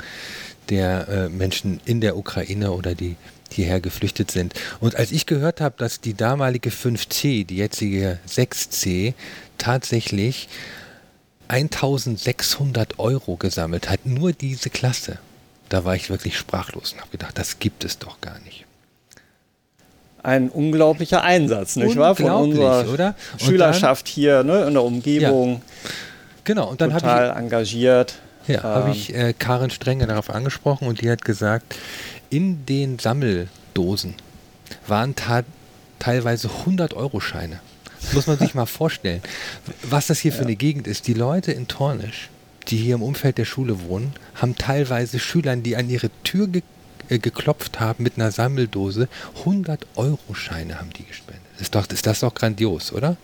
der 0.68 1.08
äh, 1.08 1.28
Menschen 1.28 1.80
in 1.84 2.00
der 2.00 2.16
Ukraine 2.16 2.70
oder 2.70 2.94
die 2.94 3.16
hierher 3.52 3.80
geflüchtet 3.80 4.30
sind. 4.30 4.54
Und 4.80 4.96
als 4.96 5.12
ich 5.12 5.26
gehört 5.26 5.60
habe, 5.60 5.74
dass 5.78 6.00
die 6.00 6.14
damalige 6.14 6.70
5C, 6.70 7.46
die 7.46 7.56
jetzige 7.56 8.18
6C, 8.28 9.14
tatsächlich 9.58 10.48
1600 11.48 12.98
Euro 12.98 13.36
gesammelt 13.36 13.90
hat, 13.90 14.06
nur 14.06 14.32
diese 14.32 14.70
Klasse, 14.70 15.18
da 15.68 15.84
war 15.84 15.94
ich 15.94 16.10
wirklich 16.10 16.36
sprachlos 16.36 16.92
und 16.92 17.00
habe 17.00 17.10
gedacht, 17.10 17.38
das 17.38 17.58
gibt 17.58 17.84
es 17.84 17.98
doch 17.98 18.20
gar 18.20 18.38
nicht. 18.40 18.64
Ein 20.22 20.50
unglaublicher 20.50 21.22
Einsatz, 21.22 21.76
nicht 21.76 21.96
wahr? 21.96 22.14
Von 22.14 22.30
unserer 22.30 22.88
oder? 22.92 23.14
Schülerschaft 23.38 24.06
dann, 24.06 24.12
hier 24.12 24.44
ne, 24.44 24.66
in 24.66 24.74
der 24.74 24.84
Umgebung. 24.84 25.54
Ja. 25.54 25.90
Genau, 26.44 26.70
und 26.70 26.80
dann 26.80 26.92
total 26.92 27.30
ich, 27.30 27.36
engagiert. 27.36 28.14
Ja, 28.46 28.58
ähm, 28.58 28.62
habe 28.62 28.90
ich 28.90 29.14
äh, 29.14 29.32
Karin 29.36 29.70
Strenge 29.70 30.06
darauf 30.06 30.30
angesprochen 30.30 30.86
und 30.88 31.00
die 31.00 31.10
hat 31.10 31.24
gesagt, 31.24 31.74
in 32.32 32.64
den 32.64 32.98
Sammeldosen 32.98 34.14
waren 34.86 35.14
teilweise 35.98 36.48
100-Euro-Scheine. 36.48 37.60
Das 38.00 38.14
muss 38.14 38.26
man 38.26 38.38
sich 38.38 38.54
mal 38.54 38.66
vorstellen, 38.66 39.20
was 39.82 40.06
das 40.06 40.18
hier 40.18 40.32
ja. 40.32 40.38
für 40.38 40.44
eine 40.44 40.56
Gegend 40.56 40.86
ist. 40.86 41.06
Die 41.06 41.14
Leute 41.14 41.52
in 41.52 41.68
Tornisch, 41.68 42.30
die 42.68 42.78
hier 42.78 42.94
im 42.94 43.02
Umfeld 43.02 43.38
der 43.38 43.44
Schule 43.44 43.82
wohnen, 43.82 44.14
haben 44.34 44.56
teilweise 44.56 45.18
Schülern, 45.18 45.62
die 45.62 45.76
an 45.76 45.90
ihre 45.90 46.10
Tür 46.24 46.48
ge 46.48 46.62
äh, 47.08 47.18
geklopft 47.18 47.80
haben 47.80 48.02
mit 48.02 48.16
einer 48.16 48.32
Sammeldose, 48.32 49.08
100-Euro-Scheine 49.44 50.78
haben 50.78 50.90
die 50.90 51.04
gespendet. 51.04 51.42
Ist, 51.60 51.74
doch, 51.74 51.86
ist 51.88 52.06
das 52.06 52.20
doch 52.20 52.32
grandios, 52.32 52.92
oder? 52.92 53.16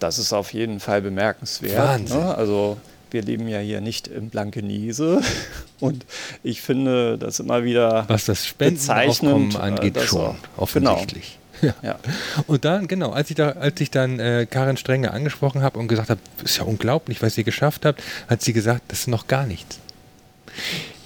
Das 0.00 0.18
ist 0.18 0.32
auf 0.32 0.52
jeden 0.52 0.80
Fall 0.80 1.02
bemerkenswert. 1.02 1.78
Wahnsinn. 1.78 2.18
Ne? 2.18 2.34
Also 2.34 2.78
wir 3.14 3.22
leben 3.22 3.48
ja 3.48 3.60
hier 3.60 3.80
nicht 3.80 4.08
im 4.08 4.28
Blankenese. 4.28 5.22
Und 5.80 6.04
ich 6.42 6.60
finde 6.60 7.16
das 7.16 7.40
immer 7.40 7.64
wieder 7.64 8.04
Was 8.08 8.26
das 8.26 8.46
Spendenaufkommen 8.46 9.56
angeht, 9.56 9.98
schon, 10.02 10.20
auch, 10.20 10.36
offensichtlich. 10.58 11.38
Genau. 11.38 11.40
Ja. 11.62 11.74
ja. 11.82 11.98
Und 12.46 12.66
dann, 12.66 12.88
genau, 12.88 13.12
als 13.12 13.30
ich, 13.30 13.36
da, 13.36 13.50
als 13.52 13.80
ich 13.80 13.90
dann 13.90 14.18
äh, 14.18 14.44
Karin 14.50 14.76
Strenge 14.76 15.12
angesprochen 15.12 15.62
habe 15.62 15.78
und 15.78 15.88
gesagt 15.88 16.10
habe, 16.10 16.20
ist 16.44 16.58
ja 16.58 16.64
unglaublich, 16.64 17.22
was 17.22 17.38
ihr 17.38 17.44
geschafft 17.44 17.86
habt, 17.86 18.02
hat 18.28 18.42
sie 18.42 18.52
gesagt, 18.52 18.82
das 18.88 19.00
ist 19.00 19.06
noch 19.06 19.28
gar 19.28 19.46
nichts. 19.46 19.78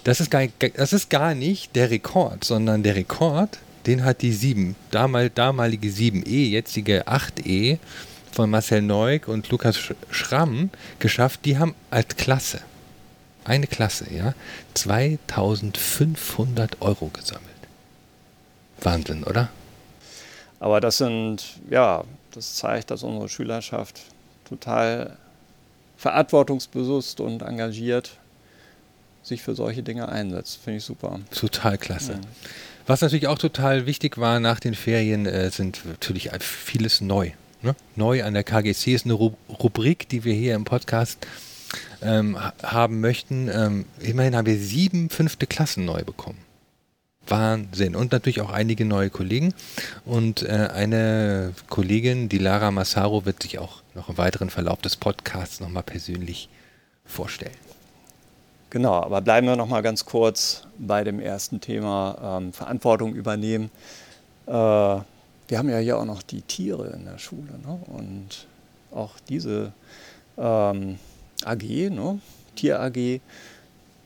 Das 0.03 0.21
ist 0.21 0.31
gar, 0.31 0.43
das 0.75 0.93
ist 0.95 1.11
gar 1.11 1.35
nicht 1.35 1.77
der 1.77 1.91
Rekord, 1.91 2.43
sondern 2.43 2.83
der 2.83 2.97
Rekord, 2.97 3.59
den 3.87 4.05
hat 4.05 4.23
die 4.23 4.33
7, 4.33 4.75
damal, 4.91 5.31
damalige 5.31 5.88
7e, 5.88 6.49
jetzige 6.49 7.07
8e, 7.07 7.79
von 8.32 8.50
Marcel 8.50 8.82
Neuk 8.82 9.28
und 9.28 9.49
Lukas 9.50 9.78
Schramm 10.11 10.70
geschafft. 10.99 11.44
Die 11.44 11.58
haben 11.58 11.75
als 11.90 12.16
Klasse, 12.16 12.61
eine 13.44 13.66
Klasse, 13.66 14.06
ja, 14.12 14.35
2500 14.75 16.80
Euro 16.80 17.08
gesammelt. 17.08 17.44
Wahnsinn, 18.80 19.25
oder? 19.25 19.50
Aber 20.61 20.80
das 20.80 20.99
sind, 20.99 21.44
ja, 21.70 22.04
das 22.32 22.54
zeigt, 22.54 22.90
dass 22.90 23.02
unsere 23.02 23.28
Schülerschaft 23.28 24.00
total 24.49 25.16
verantwortungsbewusst 25.97 27.20
und 27.20 27.42
engagiert 27.42 28.12
sich 29.23 29.42
für 29.42 29.54
solche 29.54 29.82
Dinge 29.82 30.08
einsetzt. 30.08 30.61
Finde 30.62 30.78
ich 30.78 30.85
super. 30.85 31.20
Total 31.30 31.76
klasse. 31.76 32.12
Ja. 32.12 32.20
Was 32.87 33.02
natürlich 33.02 33.26
auch 33.26 33.38
total 33.38 33.87
wichtig 33.87 34.18
war 34.18 34.40
nach 34.40 34.61
den 34.61 34.75
Ferien, 34.75 35.26
äh, 35.26 35.50
sind 35.50 35.85
natürlich 35.85 36.30
vieles 36.40 37.00
neu. 37.00 37.32
Ne? 37.62 37.75
Neu 37.97 38.25
an 38.25 38.35
der 38.35 38.45
KGC 38.45 38.95
ist 38.95 39.05
eine 39.05 39.15
Rubrik, 39.15 40.09
die 40.09 40.25
wir 40.25 40.35
hier 40.35 40.55
im 40.55 40.65
Podcast 40.65 41.27
ähm, 42.03 42.38
haben 42.62 43.00
möchten. 43.00 43.50
Ähm, 43.53 43.85
immerhin 44.00 44.37
haben 44.37 44.47
wir 44.47 44.59
sieben 44.59 45.11
fünfte 45.11 45.47
Klassen 45.47 45.85
neu 45.85 46.03
bekommen. 46.05 46.38
Wahnsinn. 47.27 47.95
Und 47.95 48.12
natürlich 48.12 48.41
auch 48.41 48.50
einige 48.50 48.85
neue 48.85 49.11
Kollegen. 49.11 49.55
Und 50.05 50.43
äh, 50.43 50.69
eine 50.73 51.53
Kollegin, 51.69 52.29
die 52.29 52.38
Lara 52.38 52.71
Massaro, 52.71 53.27
wird 53.27 53.43
sich 53.43 53.59
auch 53.59 53.83
noch 53.95 54.09
im 54.09 54.19
weiteren 54.19 54.50
Verlauf 54.50 54.81
des 54.81 54.97
Podcasts 54.97 55.61
nochmal 55.61 55.83
persönlich 55.83 56.49
vorstellen. 57.05 57.57
Genau, 58.71 59.03
aber 59.03 59.21
bleiben 59.21 59.47
wir 59.47 59.57
nochmal 59.57 59.83
ganz 59.83 60.05
kurz 60.05 60.67
bei 60.79 61.03
dem 61.03 61.21
ersten 61.21 61.61
Thema 61.61 62.38
ähm, 62.41 62.53
Verantwortung 62.53 63.15
übernehmen. 63.15 63.71
Äh, 64.47 64.99
wir 65.49 65.59
haben 65.59 65.69
ja 65.69 65.78
hier 65.78 65.99
auch 65.99 66.05
noch 66.05 66.23
die 66.23 66.43
Tiere 66.43 66.90
in 66.90 67.05
der 67.05 67.19
Schule 67.19 67.59
ne? 67.64 67.78
und 67.87 68.47
auch 68.93 69.14
diese 69.28 69.73
ähm, 70.37 70.99
AG, 71.45 71.90
ne? 71.90 72.21
Tier 72.55 72.81
AG, 72.81 73.21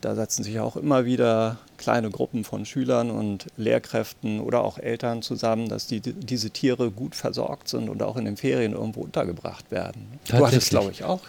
da 0.00 0.14
setzen 0.14 0.42
sich 0.44 0.60
auch 0.60 0.76
immer 0.76 1.04
wieder 1.04 1.58
kleine 1.78 2.10
Gruppen 2.10 2.44
von 2.44 2.66
Schülern 2.66 3.10
und 3.10 3.46
Lehrkräften 3.56 4.40
oder 4.40 4.62
auch 4.62 4.78
Eltern 4.78 5.22
zusammen, 5.22 5.68
dass 5.68 5.86
die, 5.86 6.00
diese 6.00 6.50
Tiere 6.50 6.90
gut 6.90 7.14
versorgt 7.14 7.68
sind 7.68 7.88
und 7.88 8.02
auch 8.02 8.16
in 8.16 8.24
den 8.24 8.36
Ferien 8.36 8.72
irgendwo 8.72 9.00
untergebracht 9.00 9.70
werden. 9.70 10.06
Du 10.28 10.44
hattest, 10.44 10.70
glaube 10.70 10.90
ich, 10.90 11.04
auch 11.04 11.22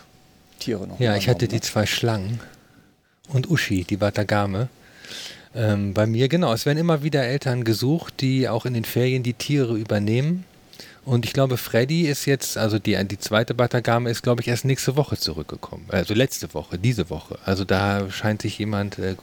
Tiere 0.59 0.87
noch. 0.87 0.99
Ja, 0.99 1.15
ich 1.15 1.29
hatte 1.29 1.47
die 1.47 1.55
ne? 1.55 1.61
zwei 1.61 1.85
Schlangen 1.85 2.39
und 3.29 3.49
Uschi, 3.49 3.83
die 3.83 4.01
Watagame. 4.01 4.69
Ähm, 5.55 5.93
bei 5.93 6.07
mir, 6.07 6.29
genau, 6.29 6.53
es 6.53 6.65
werden 6.65 6.79
immer 6.79 7.03
wieder 7.03 7.23
Eltern 7.23 7.63
gesucht, 7.63 8.21
die 8.21 8.49
auch 8.49 8.65
in 8.65 8.73
den 8.73 8.85
Ferien 8.85 9.23
die 9.23 9.33
Tiere 9.33 9.77
übernehmen 9.77 10.45
und 11.05 11.25
ich 11.25 11.33
glaube, 11.33 11.57
Freddy 11.57 12.07
ist 12.07 12.25
jetzt, 12.25 12.57
also 12.57 12.79
die, 12.79 12.97
die 13.05 13.19
zweite 13.19 13.53
Batagame 13.53 14.09
ist, 14.09 14.23
glaube 14.23 14.41
ich, 14.41 14.47
erst 14.47 14.63
nächste 14.63 14.95
Woche 14.95 15.17
zurückgekommen. 15.17 15.85
Also 15.89 16.13
letzte 16.13 16.53
Woche, 16.53 16.77
diese 16.77 17.09
Woche. 17.09 17.37
Also 17.43 17.65
da 17.65 18.09
scheint 18.09 18.41
sich 18.41 18.57
jemand 18.57 18.99
äh, 18.99 19.15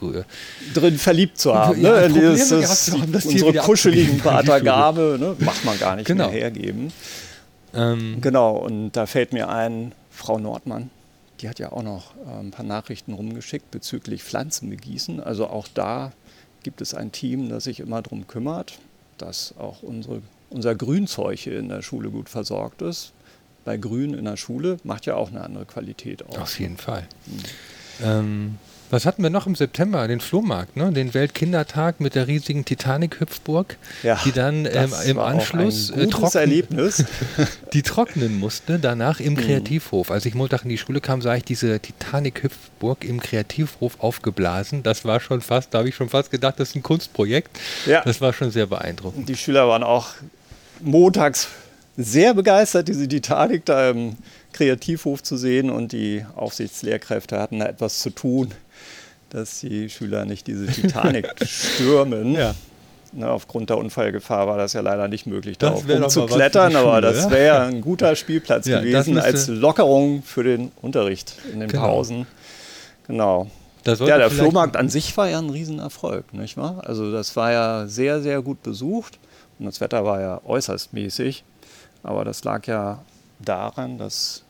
drin 0.75 0.97
verliebt 0.97 1.39
zu 1.39 1.55
haben. 1.55 1.81
Ja, 1.81 2.07
ne? 2.07 2.33
Dieses, 2.35 2.89
unsere 2.89 3.53
kuscheligen 3.55 4.19
Batagame 4.19 5.17
ne? 5.17 5.35
macht 5.39 5.65
man 5.65 5.79
gar 5.79 5.95
nicht 5.95 6.05
genau. 6.05 6.29
mehr 6.29 6.41
hergeben. 6.41 6.93
Ähm, 7.73 8.19
genau, 8.21 8.57
und 8.57 8.91
da 8.91 9.07
fällt 9.07 9.33
mir 9.33 9.49
ein, 9.49 9.93
Frau 10.11 10.37
Nordmann, 10.37 10.91
die 11.39 11.49
hat 11.49 11.57
ja 11.57 11.71
auch 11.71 11.81
noch 11.81 12.13
äh, 12.27 12.39
ein 12.41 12.51
paar 12.51 12.65
Nachrichten 12.65 13.13
rumgeschickt 13.13 13.71
bezüglich 13.71 14.23
Pflanzenbegießen. 14.23 15.19
Also 15.19 15.47
auch 15.47 15.67
da 15.73 16.11
gibt 16.63 16.81
es 16.81 16.93
ein 16.93 17.11
Team, 17.11 17.49
das 17.49 17.65
sich 17.65 17.79
immer 17.79 18.01
darum 18.01 18.27
kümmert, 18.27 18.79
dass 19.17 19.55
auch 19.57 19.83
unsere 19.83 20.21
unser 20.51 20.75
Grünzeug 20.75 21.39
hier 21.39 21.57
in 21.57 21.69
der 21.69 21.81
Schule 21.81 22.09
gut 22.09 22.29
versorgt 22.29 22.81
ist. 22.81 23.13
Bei 23.63 23.77
Grün 23.77 24.13
in 24.13 24.25
der 24.25 24.37
Schule 24.37 24.77
macht 24.83 25.05
ja 25.05 25.15
auch 25.15 25.29
eine 25.29 25.41
andere 25.41 25.65
Qualität 25.65 26.25
aus. 26.25 26.37
Auf 26.37 26.59
jeden 26.59 26.77
Fall. 26.77 27.07
Mhm. 27.25 27.43
Ähm, 28.03 28.57
was 28.91 29.05
hatten 29.05 29.23
wir 29.23 29.29
noch 29.29 29.47
im 29.47 29.55
September? 29.55 30.07
Den 30.07 30.19
Flohmarkt, 30.19 30.75
ne? 30.75 30.91
den 30.91 31.13
Weltkindertag 31.13 31.99
mit 31.99 32.15
der 32.15 32.27
riesigen 32.27 32.65
Titanic-Hüpfburg, 32.65 33.77
ja, 34.03 34.19
die 34.25 34.31
dann 34.31 34.65
ähm, 34.65 34.93
im 35.05 35.19
Anschluss 35.19 35.89
äh, 35.91 36.07
trocken, 36.07 36.37
Erlebnis. 36.37 37.05
die 37.73 37.81
trocknen 37.81 38.37
musste, 38.37 38.79
danach 38.79 39.19
im 39.19 39.33
mhm. 39.33 39.37
Kreativhof. 39.37 40.11
Als 40.11 40.25
ich 40.25 40.35
Montag 40.35 40.63
in 40.63 40.69
die 40.69 40.77
Schule 40.77 41.01
kam, 41.01 41.21
sah 41.21 41.35
ich 41.35 41.43
diese 41.43 41.79
Titanic-Hüpfburg 41.79 43.05
im 43.05 43.21
Kreativhof 43.21 43.99
aufgeblasen. 43.99 44.83
Das 44.83 45.05
war 45.05 45.19
schon 45.19 45.41
fast, 45.41 45.73
da 45.73 45.79
habe 45.79 45.89
ich 45.89 45.95
schon 45.95 46.09
fast 46.09 46.29
gedacht, 46.31 46.59
das 46.59 46.69
ist 46.69 46.75
ein 46.75 46.83
Kunstprojekt. 46.83 47.57
Ja. 47.85 48.03
Das 48.03 48.21
war 48.21 48.33
schon 48.33 48.51
sehr 48.51 48.67
beeindruckend. 48.67 49.29
Die 49.29 49.37
Schüler 49.37 49.67
waren 49.67 49.83
auch 49.83 50.09
montags 50.81 51.47
sehr 51.97 52.33
begeistert, 52.33 52.87
diese 52.87 53.07
Titanic 53.07 53.65
da 53.65 53.89
im 53.89 54.17
Kreativhof 54.53 55.23
zu 55.23 55.37
sehen 55.37 55.69
und 55.69 55.91
die 55.91 56.25
Aufsichtslehrkräfte 56.35 57.39
hatten 57.39 57.59
da 57.59 57.67
etwas 57.67 57.99
zu 57.99 58.09
tun, 58.09 58.51
dass 59.31 59.61
die 59.61 59.89
Schüler 59.89 60.25
nicht 60.25 60.47
diese 60.47 60.67
Titanic 60.67 61.27
stürmen. 61.45 62.33
Ja. 62.33 62.53
Ne, 63.13 63.29
aufgrund 63.29 63.69
der 63.69 63.77
Unfallgefahr 63.77 64.47
war 64.47 64.57
das 64.57 64.71
ja 64.71 64.79
leider 64.79 65.09
nicht 65.09 65.25
möglich, 65.25 65.57
da 65.57 65.75
zu 66.07 66.25
klettern, 66.27 66.77
aber 66.77 67.01
das 67.01 67.29
wäre 67.29 67.45
ja 67.45 67.65
ein 67.65 67.81
guter 67.81 68.15
Spielplatz 68.15 68.67
ja, 68.67 68.79
gewesen 68.79 69.17
als 69.17 69.47
Lockerung 69.47 70.23
für 70.23 70.43
den 70.43 70.71
Unterricht 70.81 71.35
in 71.51 71.59
den 71.59 71.67
genau. 71.67 71.87
Pausen. 71.87 72.25
Genau. 73.07 73.47
Ja, 73.85 74.17
der 74.17 74.29
Flohmarkt 74.29 74.77
an 74.77 74.87
sich 74.87 75.17
war 75.17 75.27
ja 75.27 75.39
ein 75.39 75.49
Riesenerfolg, 75.49 76.33
nicht 76.33 76.55
wahr? 76.55 76.83
Also 76.85 77.11
das 77.11 77.35
war 77.35 77.51
ja 77.51 77.87
sehr, 77.87 78.21
sehr 78.21 78.41
gut 78.41 78.61
besucht. 78.63 79.19
Und 79.59 79.65
das 79.65 79.81
Wetter 79.81 80.05
war 80.05 80.21
ja 80.21 80.41
äußerst 80.45 80.93
mäßig. 80.93 81.43
Aber 82.03 82.23
das 82.23 82.43
lag 82.43 82.65
ja 82.67 83.03
daran, 83.39 83.97
dass 83.97 84.43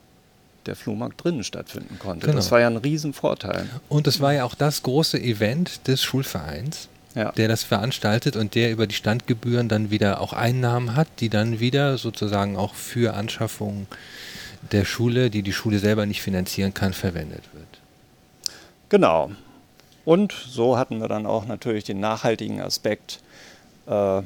der 0.66 0.76
Flohmarkt 0.76 1.24
drinnen 1.24 1.44
stattfinden 1.44 1.98
konnte. 2.00 2.28
Genau. 2.28 2.38
Das 2.38 2.52
war 2.52 2.60
ja 2.60 2.68
ein 2.68 2.78
Riesenvorteil. 2.78 3.68
Und 3.90 4.08
es 4.08 4.20
war 4.20 4.34
ja 4.34 4.44
auch 4.44 4.56
das 4.56 4.84
große 4.84 5.20
Event 5.20 5.88
des 5.88 6.04
Schulvereins, 6.04 6.88
ja. 7.16 7.32
der 7.32 7.48
das 7.48 7.64
veranstaltet 7.64 8.36
und 8.36 8.56
der 8.56 8.72
über 8.72 8.88
die 8.88 8.96
Standgebühren 8.96 9.68
dann 9.68 9.92
wieder 9.92 10.22
auch 10.22 10.34
Einnahmen 10.34 10.96
hat, 10.96 11.08
die 11.20 11.30
dann 11.30 11.60
wieder 11.60 11.98
sozusagen 11.98 12.58
auch 12.58 12.76
für 12.76 13.16
Anschaffungen 13.16 13.88
der 14.72 14.86
Schule, 14.86 15.30
die 15.30 15.42
die 15.42 15.54
Schule 15.54 15.80
selber 15.80 16.06
nicht 16.06 16.22
finanzieren 16.22 16.74
kann, 16.74 16.94
verwendet 16.94 17.44
wird. 17.54 17.82
Genau. 18.90 19.32
Und 20.06 20.34
so 20.34 20.78
hatten 20.78 21.00
wir 21.00 21.08
dann 21.08 21.26
auch 21.26 21.46
natürlich 21.46 21.84
den 21.84 22.00
nachhaltigen 22.00 22.62
Aspekt. 22.62 23.20
Äh, 23.88 24.22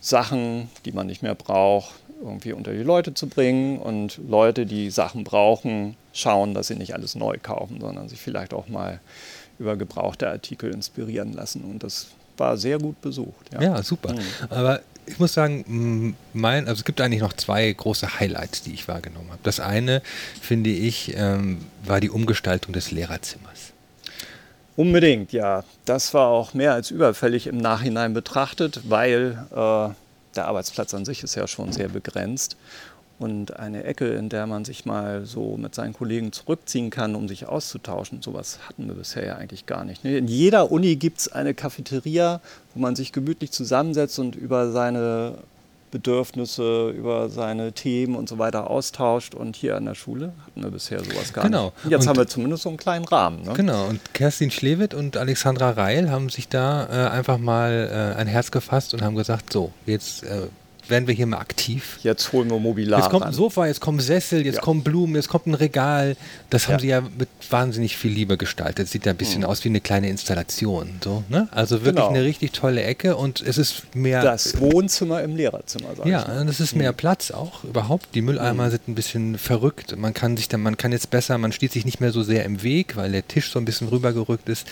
Sachen, 0.00 0.70
die 0.84 0.92
man 0.92 1.06
nicht 1.06 1.22
mehr 1.22 1.34
braucht, 1.34 1.94
irgendwie 2.20 2.52
unter 2.52 2.72
die 2.72 2.82
Leute 2.82 3.14
zu 3.14 3.28
bringen 3.28 3.78
und 3.78 4.20
Leute, 4.28 4.66
die 4.66 4.90
Sachen 4.90 5.24
brauchen, 5.24 5.96
schauen, 6.12 6.54
dass 6.54 6.68
sie 6.68 6.76
nicht 6.76 6.94
alles 6.94 7.14
neu 7.14 7.38
kaufen, 7.42 7.80
sondern 7.80 8.08
sich 8.08 8.20
vielleicht 8.20 8.52
auch 8.54 8.68
mal 8.68 9.00
über 9.58 9.76
gebrauchte 9.76 10.28
Artikel 10.28 10.72
inspirieren 10.72 11.32
lassen. 11.32 11.62
Und 11.64 11.82
das 11.82 12.08
war 12.36 12.56
sehr 12.56 12.78
gut 12.78 13.00
besucht. 13.00 13.52
Ja, 13.52 13.62
ja 13.62 13.82
super. 13.82 14.12
Mhm. 14.12 14.20
Aber 14.48 14.80
ich 15.06 15.18
muss 15.18 15.34
sagen, 15.34 16.14
mein, 16.32 16.68
also 16.68 16.80
es 16.80 16.84
gibt 16.84 17.00
eigentlich 17.00 17.20
noch 17.20 17.32
zwei 17.32 17.70
große 17.72 18.20
Highlights, 18.20 18.62
die 18.62 18.72
ich 18.72 18.88
wahrgenommen 18.88 19.28
habe. 19.30 19.40
Das 19.42 19.60
eine, 19.60 20.02
finde 20.40 20.70
ich, 20.70 21.14
ähm, 21.16 21.58
war 21.84 22.00
die 22.00 22.10
Umgestaltung 22.10 22.72
des 22.72 22.90
Lehrerzimmers. 22.90 23.72
Unbedingt, 24.76 25.32
ja. 25.32 25.64
Das 25.84 26.14
war 26.14 26.28
auch 26.28 26.54
mehr 26.54 26.72
als 26.72 26.90
überfällig 26.90 27.46
im 27.46 27.58
Nachhinein 27.58 28.14
betrachtet, 28.14 28.80
weil 28.88 29.46
äh, 29.54 29.88
der 30.36 30.46
Arbeitsplatz 30.46 30.94
an 30.94 31.04
sich 31.04 31.22
ist 31.22 31.34
ja 31.34 31.46
schon 31.46 31.72
sehr 31.72 31.88
begrenzt. 31.88 32.56
Und 33.18 33.58
eine 33.58 33.84
Ecke, 33.84 34.08
in 34.08 34.30
der 34.30 34.46
man 34.46 34.64
sich 34.64 34.86
mal 34.86 35.26
so 35.26 35.58
mit 35.58 35.74
seinen 35.74 35.92
Kollegen 35.92 36.32
zurückziehen 36.32 36.88
kann, 36.88 37.14
um 37.14 37.28
sich 37.28 37.46
auszutauschen, 37.46 38.22
sowas 38.22 38.58
hatten 38.66 38.86
wir 38.86 38.94
bisher 38.94 39.26
ja 39.26 39.36
eigentlich 39.36 39.66
gar 39.66 39.84
nicht. 39.84 40.02
In 40.06 40.26
jeder 40.26 40.72
Uni 40.72 40.96
gibt 40.96 41.18
es 41.18 41.28
eine 41.30 41.52
Cafeteria, 41.52 42.40
wo 42.74 42.80
man 42.80 42.96
sich 42.96 43.12
gemütlich 43.12 43.50
zusammensetzt 43.50 44.18
und 44.18 44.36
über 44.36 44.72
seine 44.72 45.34
Bedürfnisse, 45.90 46.90
über 46.90 47.28
seine 47.28 47.72
Themen 47.72 48.14
und 48.14 48.28
so 48.28 48.38
weiter 48.38 48.70
austauscht. 48.70 49.34
Und 49.34 49.56
hier 49.56 49.76
an 49.76 49.84
der 49.86 49.94
Schule 49.94 50.32
hatten 50.46 50.62
wir 50.62 50.70
bisher 50.70 51.00
sowas 51.00 51.32
gar 51.32 51.44
genau. 51.44 51.72
nicht. 51.82 51.90
Jetzt 51.90 52.02
und 52.02 52.08
haben 52.08 52.16
wir 52.18 52.26
zumindest 52.26 52.62
so 52.62 52.68
einen 52.68 52.78
kleinen 52.78 53.04
Rahmen. 53.04 53.42
Ne? 53.42 53.52
Genau, 53.54 53.86
und 53.86 54.14
Kerstin 54.14 54.50
Schlewitt 54.50 54.94
und 54.94 55.16
Alexandra 55.16 55.70
Reil 55.70 56.10
haben 56.10 56.28
sich 56.28 56.48
da 56.48 56.86
äh, 56.86 57.10
einfach 57.10 57.38
mal 57.38 58.14
äh, 58.16 58.18
ein 58.18 58.26
Herz 58.26 58.50
gefasst 58.50 58.94
und 58.94 59.02
haben 59.02 59.16
gesagt, 59.16 59.52
so, 59.52 59.72
jetzt 59.86 60.22
äh, 60.24 60.48
werden 60.90 61.06
wir 61.06 61.14
hier 61.14 61.26
mal 61.26 61.38
aktiv. 61.38 61.98
Jetzt 62.02 62.32
holen 62.32 62.50
wir 62.50 62.58
Mobiliar. 62.58 63.00
Jetzt 63.00 63.10
kommt 63.10 63.24
ein 63.24 63.32
Sofa, 63.32 63.66
jetzt 63.66 63.80
kommen 63.80 64.00
Sessel, 64.00 64.44
jetzt 64.44 64.56
ja. 64.56 64.60
kommen 64.60 64.82
Blumen, 64.82 65.14
jetzt 65.14 65.28
kommt 65.28 65.46
ein 65.46 65.54
Regal. 65.54 66.16
Das 66.50 66.66
haben 66.66 66.74
ja. 66.74 66.78
sie 66.80 66.88
ja 66.88 67.00
mit 67.00 67.28
wahnsinnig 67.48 67.96
viel 67.96 68.10
Liebe 68.10 68.36
gestaltet. 68.36 68.88
Sieht 68.88 69.06
ja 69.06 69.12
ein 69.12 69.16
bisschen 69.16 69.40
mhm. 69.40 69.46
aus 69.46 69.64
wie 69.64 69.68
eine 69.68 69.80
kleine 69.80 70.08
Installation. 70.08 70.98
So, 71.02 71.24
ne? 71.28 71.48
Also 71.50 71.76
wirklich 71.76 71.96
genau. 71.96 72.08
eine 72.08 72.24
richtig 72.24 72.52
tolle 72.52 72.82
Ecke 72.82 73.16
und 73.16 73.40
es 73.40 73.58
ist 73.58 73.94
mehr. 73.94 74.22
Das 74.22 74.60
Wohnzimmer 74.60 75.22
im 75.22 75.36
Lehrerzimmer, 75.36 75.88
sag 75.96 76.06
Ja, 76.06 76.22
und 76.40 76.48
es 76.48 76.60
ist 76.60 76.74
mehr 76.74 76.92
mhm. 76.92 76.96
Platz 76.96 77.30
auch 77.30 77.64
überhaupt. 77.64 78.14
Die 78.14 78.22
Mülleimer 78.22 78.66
mhm. 78.66 78.70
sind 78.70 78.88
ein 78.88 78.94
bisschen 78.94 79.38
verrückt. 79.38 79.96
Man 79.96 80.14
kann 80.14 80.36
sich 80.36 80.48
dann, 80.48 80.62
man 80.62 80.76
kann 80.76 80.92
jetzt 80.92 81.10
besser, 81.10 81.38
man 81.38 81.52
steht 81.52 81.72
sich 81.72 81.84
nicht 81.84 82.00
mehr 82.00 82.12
so 82.12 82.22
sehr 82.22 82.44
im 82.44 82.62
Weg, 82.62 82.96
weil 82.96 83.12
der 83.12 83.26
Tisch 83.26 83.50
so 83.50 83.58
ein 83.58 83.64
bisschen 83.64 83.88
rübergerückt 83.88 84.48
ist. 84.48 84.66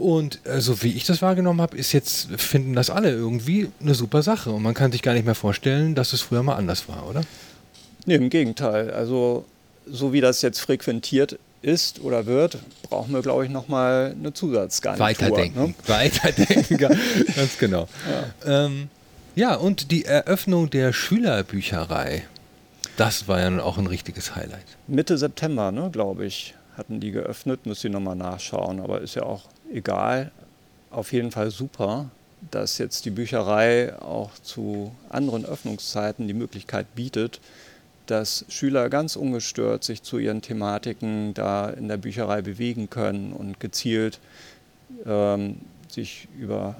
Und 0.00 0.40
äh, 0.46 0.62
so 0.62 0.82
wie 0.82 0.92
ich 0.92 1.04
das 1.04 1.20
wahrgenommen 1.20 1.60
habe, 1.60 1.76
ist 1.76 1.92
jetzt, 1.92 2.28
finden 2.40 2.72
das 2.72 2.88
alle 2.88 3.10
irgendwie 3.10 3.68
eine 3.82 3.94
super 3.94 4.22
Sache. 4.22 4.50
Und 4.50 4.62
man 4.62 4.72
kann 4.72 4.90
sich 4.92 5.02
gar 5.02 5.12
nicht 5.12 5.26
mehr 5.26 5.34
vorstellen, 5.34 5.94
dass 5.94 6.14
es 6.14 6.22
früher 6.22 6.42
mal 6.42 6.56
anders 6.56 6.88
war, 6.88 7.06
oder? 7.06 7.20
Nee, 8.06 8.14
im 8.14 8.30
Gegenteil. 8.30 8.90
Also 8.90 9.44
so 9.86 10.14
wie 10.14 10.22
das 10.22 10.40
jetzt 10.40 10.60
frequentiert 10.60 11.38
ist 11.60 12.00
oder 12.00 12.24
wird, 12.24 12.56
brauchen 12.88 13.12
wir, 13.12 13.20
glaube 13.20 13.44
ich, 13.44 13.50
nochmal 13.50 14.14
eine 14.18 14.32
Zusatzgarnitur. 14.32 15.06
Weiterdenken. 15.06 15.60
Ne? 15.60 15.74
Weiterdenken, 15.86 16.78
ganz 17.36 17.58
genau. 17.58 17.86
Ja. 18.46 18.64
Ähm, 18.64 18.88
ja, 19.34 19.54
und 19.54 19.90
die 19.90 20.06
Eröffnung 20.06 20.70
der 20.70 20.94
Schülerbücherei, 20.94 22.22
das 22.96 23.28
war 23.28 23.40
ja 23.40 23.50
nun 23.50 23.60
auch 23.60 23.76
ein 23.76 23.86
richtiges 23.86 24.34
Highlight. 24.34 24.64
Mitte 24.86 25.18
September, 25.18 25.70
ne, 25.70 25.90
glaube 25.92 26.24
ich, 26.24 26.54
hatten 26.78 27.00
die 27.00 27.10
geöffnet. 27.10 27.66
Müsst 27.66 27.84
ihr 27.84 27.90
nochmal 27.90 28.16
nachschauen, 28.16 28.80
aber 28.80 29.02
ist 29.02 29.14
ja 29.14 29.24
auch 29.24 29.42
egal. 29.72 30.30
Auf 30.90 31.12
jeden 31.12 31.30
Fall 31.30 31.50
super. 31.50 32.10
dass 32.50 32.78
jetzt 32.78 33.04
die 33.04 33.10
Bücherei 33.10 33.94
auch 34.00 34.30
zu 34.42 34.92
anderen 35.10 35.44
Öffnungszeiten 35.44 36.26
die 36.26 36.34
Möglichkeit 36.34 36.94
bietet, 36.94 37.40
dass 38.06 38.44
Schüler 38.48 38.88
ganz 38.88 39.14
ungestört 39.16 39.84
sich 39.84 40.02
zu 40.02 40.18
ihren 40.18 40.42
Thematiken 40.42 41.34
da 41.34 41.68
in 41.68 41.88
der 41.88 41.96
Bücherei 41.96 42.42
bewegen 42.42 42.90
können 42.90 43.32
und 43.32 43.60
gezielt 43.60 44.18
ähm, 45.06 45.58
sich 45.88 46.28
über 46.38 46.76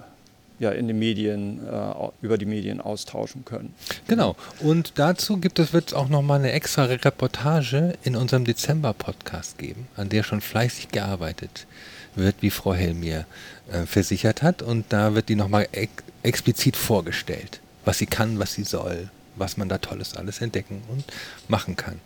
ja, 0.59 0.71
in 0.71 0.89
den 0.89 0.99
Medien, 0.99 1.61
äh, 1.67 1.93
über 2.21 2.37
die 2.37 2.45
Medien 2.45 2.81
austauschen 2.81 3.45
können. 3.45 3.75
Genau. 4.09 4.37
Und 4.61 4.93
dazu 4.97 5.39
gibt 5.39 5.59
es, 5.59 5.73
wird 5.73 5.89
es 5.89 5.95
auch 5.95 6.09
nochmal 6.09 6.39
eine 6.39 6.53
extra 6.53 6.85
Reportage 6.85 7.95
in 8.03 8.15
unserem 8.15 8.45
Dezember-Podcast 8.45 9.57
geben, 9.57 9.89
an 9.97 10.11
der 10.11 10.23
schon 10.23 10.41
fleißig 10.43 10.89
gearbeitet 10.89 11.67
wird, 12.15 12.37
wie 12.41 12.51
Frau 12.51 12.75
Hell 12.75 12.95
mir 12.95 13.27
äh, 13.71 13.87
versichert 13.87 14.43
hat. 14.43 14.63
Und 14.63 14.87
da 14.91 15.15
wird 15.15 15.29
die 15.29 15.37
nochmal 15.37 15.69
ex 15.73 15.93
explizit 16.23 16.77
vorgestellt, 16.77 17.61
was 17.87 17.97
sie 17.97 18.05
kann, 18.05 18.39
was 18.39 18.53
sie 18.53 18.65
soll, 18.65 19.09
was 19.37 19.57
man 19.57 19.71
da 19.71 19.79
Tolles 19.79 20.17
alles 20.17 20.43
entdecken 20.43 20.83
und 20.89 21.05
machen 21.49 21.77
kann. 21.77 21.99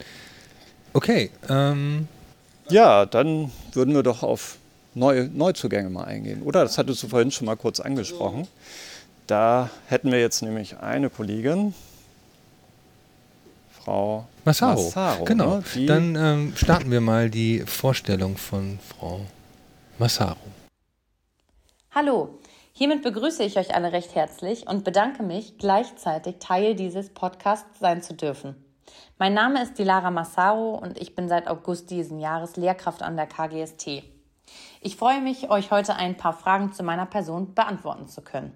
Okay. 0.92 1.30
Ähm, 1.48 2.06
ja, 2.68 3.06
dann 3.06 3.50
würden 3.72 3.92
wir 3.92 4.04
doch 4.04 4.22
auf 4.22 4.58
neue 4.94 5.24
Neuzugänge 5.24 5.90
mal 5.90 6.04
eingehen, 6.04 6.42
oder? 6.42 6.62
Das 6.62 6.78
hattest 6.78 7.02
du 7.02 7.08
vorhin 7.08 7.32
schon 7.32 7.46
mal 7.46 7.56
kurz 7.56 7.80
angesprochen. 7.80 8.46
Da 9.26 9.70
hätten 9.88 10.12
wir 10.12 10.20
jetzt 10.20 10.42
nämlich 10.42 10.78
eine 10.78 11.10
Kollegin, 11.10 11.74
Frau 13.84 14.26
Massaro. 14.44 14.84
Massaro 14.84 15.24
genau. 15.24 15.62
Ne? 15.74 15.86
Dann 15.86 16.16
ähm, 16.16 16.52
starten 16.56 16.90
wir 16.90 17.00
mal 17.00 17.30
die 17.30 17.60
Vorstellung 17.66 18.36
von 18.36 18.78
Frau 18.88 19.20
Massaro. 19.98 20.36
Hallo, 21.92 22.40
hiermit 22.72 23.02
begrüße 23.02 23.44
ich 23.44 23.56
euch 23.56 23.76
alle 23.76 23.92
recht 23.92 24.16
herzlich 24.16 24.66
und 24.66 24.82
bedanke 24.82 25.22
mich, 25.22 25.56
gleichzeitig 25.58 26.36
Teil 26.40 26.74
dieses 26.74 27.14
Podcasts 27.14 27.78
sein 27.78 28.02
zu 28.02 28.14
dürfen. 28.14 28.56
Mein 29.18 29.34
Name 29.34 29.62
ist 29.62 29.78
Dilara 29.78 30.10
Massaro 30.10 30.74
und 30.74 30.98
ich 31.00 31.14
bin 31.14 31.28
seit 31.28 31.46
August 31.46 31.90
diesen 31.90 32.18
Jahres 32.18 32.56
Lehrkraft 32.56 33.02
an 33.02 33.16
der 33.16 33.28
KGST. 33.28 34.02
Ich 34.80 34.96
freue 34.96 35.20
mich, 35.20 35.48
euch 35.48 35.70
heute 35.70 35.94
ein 35.94 36.16
paar 36.16 36.32
Fragen 36.32 36.72
zu 36.72 36.82
meiner 36.82 37.06
Person 37.06 37.54
beantworten 37.54 38.08
zu 38.08 38.20
können. 38.20 38.52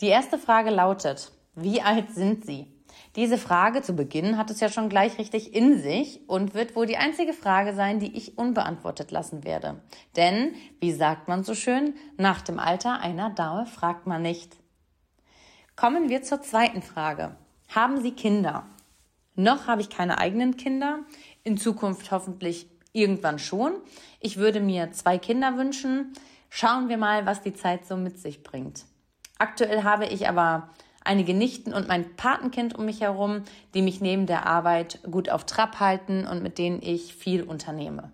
Die 0.00 0.08
erste 0.08 0.38
Frage 0.38 0.70
lautet, 0.70 1.32
wie 1.56 1.82
alt 1.82 2.12
sind 2.14 2.44
Sie? 2.44 2.75
Diese 3.16 3.38
Frage 3.38 3.80
zu 3.80 3.94
Beginn 3.94 4.36
hat 4.36 4.50
es 4.50 4.60
ja 4.60 4.68
schon 4.68 4.90
gleich 4.90 5.18
richtig 5.18 5.54
in 5.54 5.80
sich 5.80 6.20
und 6.28 6.52
wird 6.52 6.76
wohl 6.76 6.84
die 6.84 6.98
einzige 6.98 7.32
Frage 7.32 7.74
sein, 7.74 7.98
die 7.98 8.14
ich 8.14 8.36
unbeantwortet 8.36 9.10
lassen 9.10 9.42
werde. 9.42 9.80
Denn, 10.16 10.54
wie 10.80 10.92
sagt 10.92 11.26
man 11.26 11.42
so 11.42 11.54
schön, 11.54 11.94
nach 12.18 12.42
dem 12.42 12.58
Alter 12.58 13.00
einer 13.00 13.30
Dame 13.30 13.64
fragt 13.64 14.06
man 14.06 14.20
nicht. 14.20 14.56
Kommen 15.76 16.10
wir 16.10 16.22
zur 16.22 16.42
zweiten 16.42 16.82
Frage. 16.82 17.36
Haben 17.74 18.02
Sie 18.02 18.12
Kinder? 18.12 18.66
Noch 19.34 19.66
habe 19.66 19.80
ich 19.80 19.88
keine 19.88 20.18
eigenen 20.18 20.58
Kinder, 20.58 21.00
in 21.42 21.56
Zukunft 21.56 22.10
hoffentlich 22.10 22.68
irgendwann 22.92 23.38
schon. 23.38 23.72
Ich 24.20 24.36
würde 24.36 24.60
mir 24.60 24.92
zwei 24.92 25.16
Kinder 25.16 25.56
wünschen. 25.56 26.12
Schauen 26.50 26.90
wir 26.90 26.98
mal, 26.98 27.24
was 27.24 27.42
die 27.42 27.54
Zeit 27.54 27.86
so 27.86 27.96
mit 27.96 28.18
sich 28.18 28.42
bringt. 28.42 28.84
Aktuell 29.38 29.84
habe 29.84 30.06
ich 30.06 30.28
aber 30.28 30.70
einige 31.06 31.34
Nichten 31.34 31.72
und 31.72 31.88
mein 31.88 32.16
Patenkind 32.16 32.74
um 32.74 32.84
mich 32.84 33.00
herum, 33.00 33.42
die 33.74 33.82
mich 33.82 34.00
neben 34.00 34.26
der 34.26 34.46
Arbeit 34.46 35.00
gut 35.10 35.30
auf 35.30 35.44
Trab 35.44 35.80
halten 35.80 36.26
und 36.26 36.42
mit 36.42 36.58
denen 36.58 36.82
ich 36.82 37.14
viel 37.14 37.42
unternehme. 37.42 38.10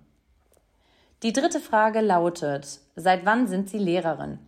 Die 1.22 1.32
dritte 1.32 1.60
Frage 1.60 2.00
lautet, 2.00 2.80
seit 2.96 3.24
wann 3.24 3.46
sind 3.46 3.70
Sie 3.70 3.78
Lehrerin? 3.78 4.38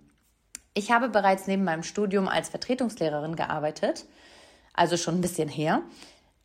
Ich 0.75 0.91
habe 0.91 1.09
bereits 1.09 1.47
neben 1.47 1.63
meinem 1.63 1.85
Studium 1.85 2.27
als 2.27 2.49
Vertretungslehrerin 2.49 3.37
gearbeitet, 3.37 4.07
also 4.73 4.97
schon 4.97 5.17
ein 5.17 5.21
bisschen 5.21 5.49
her. 5.49 5.83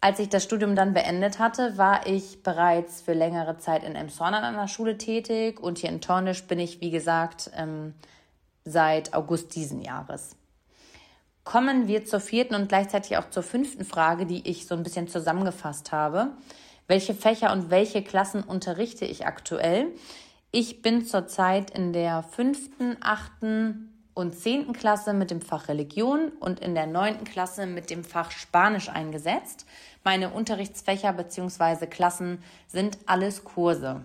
Als 0.01 0.19
ich 0.19 0.29
das 0.29 0.43
Studium 0.43 0.75
dann 0.75 0.93
beendet 0.93 1.39
hatte, 1.39 1.77
war 1.77 2.07
ich 2.07 2.41
bereits 2.43 3.01
für 3.01 3.13
längere 3.13 3.57
Zeit 3.57 3.83
in 3.83 3.95
Emshorn 3.95 4.33
an 4.33 4.43
einer 4.43 4.67
Schule 4.67 4.97
tätig 4.97 5.59
und 5.59 5.79
hier 5.79 5.89
in 5.89 5.99
Tornisch 5.99 6.43
bin 6.43 6.59
ich, 6.59 6.79
wie 6.79 6.91
gesagt, 6.91 7.51
ähm, 7.57 7.95
seit 8.63 9.13
August 9.13 9.55
diesen 9.55 9.81
Jahres. 9.81 10.38
Kommen 11.43 11.87
wir 11.87 12.05
zur 12.05 12.19
vierten 12.19 12.55
und 12.55 12.69
gleichzeitig 12.69 13.17
auch 13.17 13.29
zur 13.29 13.43
fünften 13.43 13.85
Frage, 13.85 14.25
die 14.25 14.47
ich 14.47 14.67
so 14.67 14.75
ein 14.75 14.83
bisschen 14.83 15.07
zusammengefasst 15.07 15.91
habe. 15.91 16.31
Welche 16.87 17.13
Fächer 17.13 17.51
und 17.53 17.69
welche 17.69 18.03
Klassen 18.03 18.43
unterrichte 18.43 19.05
ich 19.05 19.25
aktuell? 19.25 19.87
Ich 20.51 20.81
bin 20.81 21.05
zurzeit 21.05 21.71
in 21.71 21.93
der 21.93 22.23
fünften, 22.23 22.97
achten 23.01 23.93
und 24.15 24.35
zehnten 24.35 24.73
Klasse 24.73 25.13
mit 25.13 25.31
dem 25.31 25.41
Fach 25.41 25.67
Religion 25.67 26.29
und 26.39 26.59
in 26.59 26.75
der 26.75 26.87
neunten 26.87 27.23
Klasse 27.23 27.67
mit 27.67 27.89
dem 27.89 28.03
Fach 28.03 28.31
Spanisch 28.31 28.89
eingesetzt. 28.89 29.65
Meine 30.03 30.31
Unterrichtsfächer 30.31 31.13
bzw. 31.13 31.87
Klassen 31.87 32.43
sind 32.67 32.97
alles 33.05 33.43
Kurse. 33.43 34.01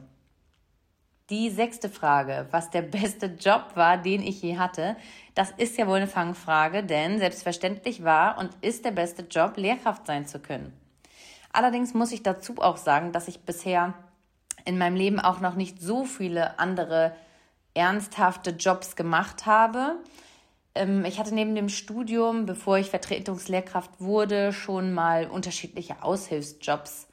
Die 1.31 1.49
sechste 1.49 1.88
Frage, 1.88 2.47
was 2.51 2.68
der 2.68 2.83
beste 2.83 3.27
Job 3.27 3.70
war, 3.77 3.97
den 3.97 4.23
ich 4.23 4.42
je 4.42 4.59
hatte, 4.59 4.97
das 5.35 5.51
ist 5.51 5.77
ja 5.77 5.87
wohl 5.87 5.97
eine 5.97 6.07
Fangfrage, 6.07 6.85
denn 6.85 7.18
selbstverständlich 7.18 8.05
war 8.05 8.38
und 8.38 8.51
ist 8.61 8.85
der 8.85 8.92
beste 8.92 9.23
Job, 9.23 9.57
Lehrkraft 9.57 10.07
sein 10.07 10.27
zu 10.27 10.38
können. 10.38 10.73
Allerdings 11.53 11.94
muss 11.94 12.12
ich 12.12 12.23
dazu 12.23 12.55
auch 12.59 12.77
sagen, 12.77 13.12
dass 13.12 13.29
ich 13.29 13.40
bisher 13.40 13.94
in 14.64 14.79
meinem 14.79 14.97
Leben 14.97 15.20
auch 15.20 15.40
noch 15.40 15.55
nicht 15.55 15.81
so 15.81 16.05
viele 16.05 16.59
andere 16.59 17.14
ernsthafte 17.75 18.51
Jobs 18.51 18.97
gemacht 18.97 19.47
habe. 19.47 19.97
Ähm, 20.75 21.05
ich 21.05 21.18
hatte 21.18 21.35
neben 21.35 21.55
dem 21.55 21.68
Studium, 21.68 22.47
bevor 22.47 22.79
ich 22.79 22.90
Vertretungslehrkraft 22.90 24.01
wurde, 24.01 24.53
schon 24.53 24.92
mal 24.92 25.27
unterschiedliche 25.27 26.03
Aushilfsjobs 26.03 27.09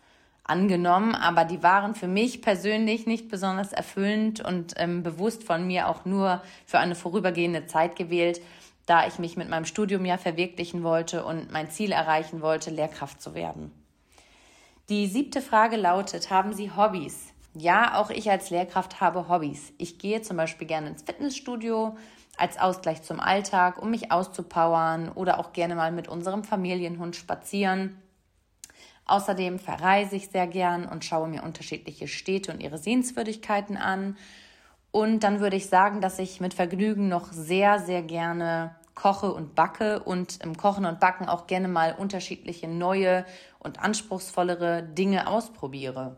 angenommen, 0.51 1.15
aber 1.15 1.45
die 1.45 1.63
waren 1.63 1.95
für 1.95 2.09
mich 2.09 2.41
persönlich 2.41 3.07
nicht 3.07 3.29
besonders 3.29 3.71
erfüllend 3.71 4.43
und 4.43 4.73
ähm, 4.75 5.01
bewusst 5.01 5.45
von 5.45 5.65
mir 5.65 5.87
auch 5.87 6.03
nur 6.03 6.43
für 6.65 6.77
eine 6.77 6.95
vorübergehende 6.95 7.67
Zeit 7.67 7.95
gewählt, 7.95 8.41
da 8.85 9.07
ich 9.07 9.17
mich 9.17 9.37
mit 9.37 9.49
meinem 9.49 9.63
Studium 9.63 10.03
ja 10.03 10.17
verwirklichen 10.17 10.83
wollte 10.83 11.23
und 11.23 11.51
mein 11.51 11.69
Ziel 11.69 11.93
erreichen 11.93 12.41
wollte, 12.41 12.69
Lehrkraft 12.69 13.21
zu 13.21 13.33
werden. 13.33 13.71
Die 14.89 15.07
siebte 15.07 15.41
Frage 15.41 15.77
lautet, 15.77 16.29
haben 16.29 16.53
Sie 16.53 16.75
Hobbys? 16.75 17.29
Ja, 17.53 17.97
auch 17.97 18.09
ich 18.09 18.29
als 18.29 18.49
Lehrkraft 18.49 18.99
habe 18.99 19.29
Hobbys. 19.29 19.71
Ich 19.77 19.99
gehe 19.99 20.21
zum 20.21 20.35
Beispiel 20.35 20.67
gerne 20.67 20.89
ins 20.89 21.03
Fitnessstudio 21.03 21.95
als 22.37 22.59
Ausgleich 22.59 23.01
zum 23.03 23.21
Alltag, 23.21 23.81
um 23.81 23.91
mich 23.91 24.11
auszupowern 24.11 25.09
oder 25.09 25.39
auch 25.39 25.53
gerne 25.53 25.75
mal 25.75 25.93
mit 25.93 26.09
unserem 26.09 26.43
Familienhund 26.43 27.15
spazieren. 27.15 28.01
Außerdem 29.05 29.59
verreise 29.59 30.15
ich 30.15 30.29
sehr 30.29 30.47
gern 30.47 30.85
und 30.85 31.03
schaue 31.03 31.27
mir 31.27 31.43
unterschiedliche 31.43 32.07
Städte 32.07 32.51
und 32.51 32.61
ihre 32.61 32.77
Sehenswürdigkeiten 32.77 33.77
an. 33.77 34.17
Und 34.91 35.21
dann 35.23 35.39
würde 35.39 35.55
ich 35.55 35.67
sagen, 35.67 36.01
dass 36.01 36.19
ich 36.19 36.41
mit 36.41 36.53
Vergnügen 36.53 37.07
noch 37.07 37.31
sehr, 37.31 37.79
sehr 37.79 38.03
gerne 38.03 38.75
koche 38.93 39.33
und 39.33 39.55
backe 39.55 40.03
und 40.03 40.43
im 40.43 40.57
Kochen 40.57 40.85
und 40.85 40.99
Backen 40.99 41.27
auch 41.27 41.47
gerne 41.47 41.67
mal 41.67 41.95
unterschiedliche 41.97 42.67
neue 42.67 43.25
und 43.59 43.79
anspruchsvollere 43.79 44.83
Dinge 44.83 45.27
ausprobiere. 45.27 46.17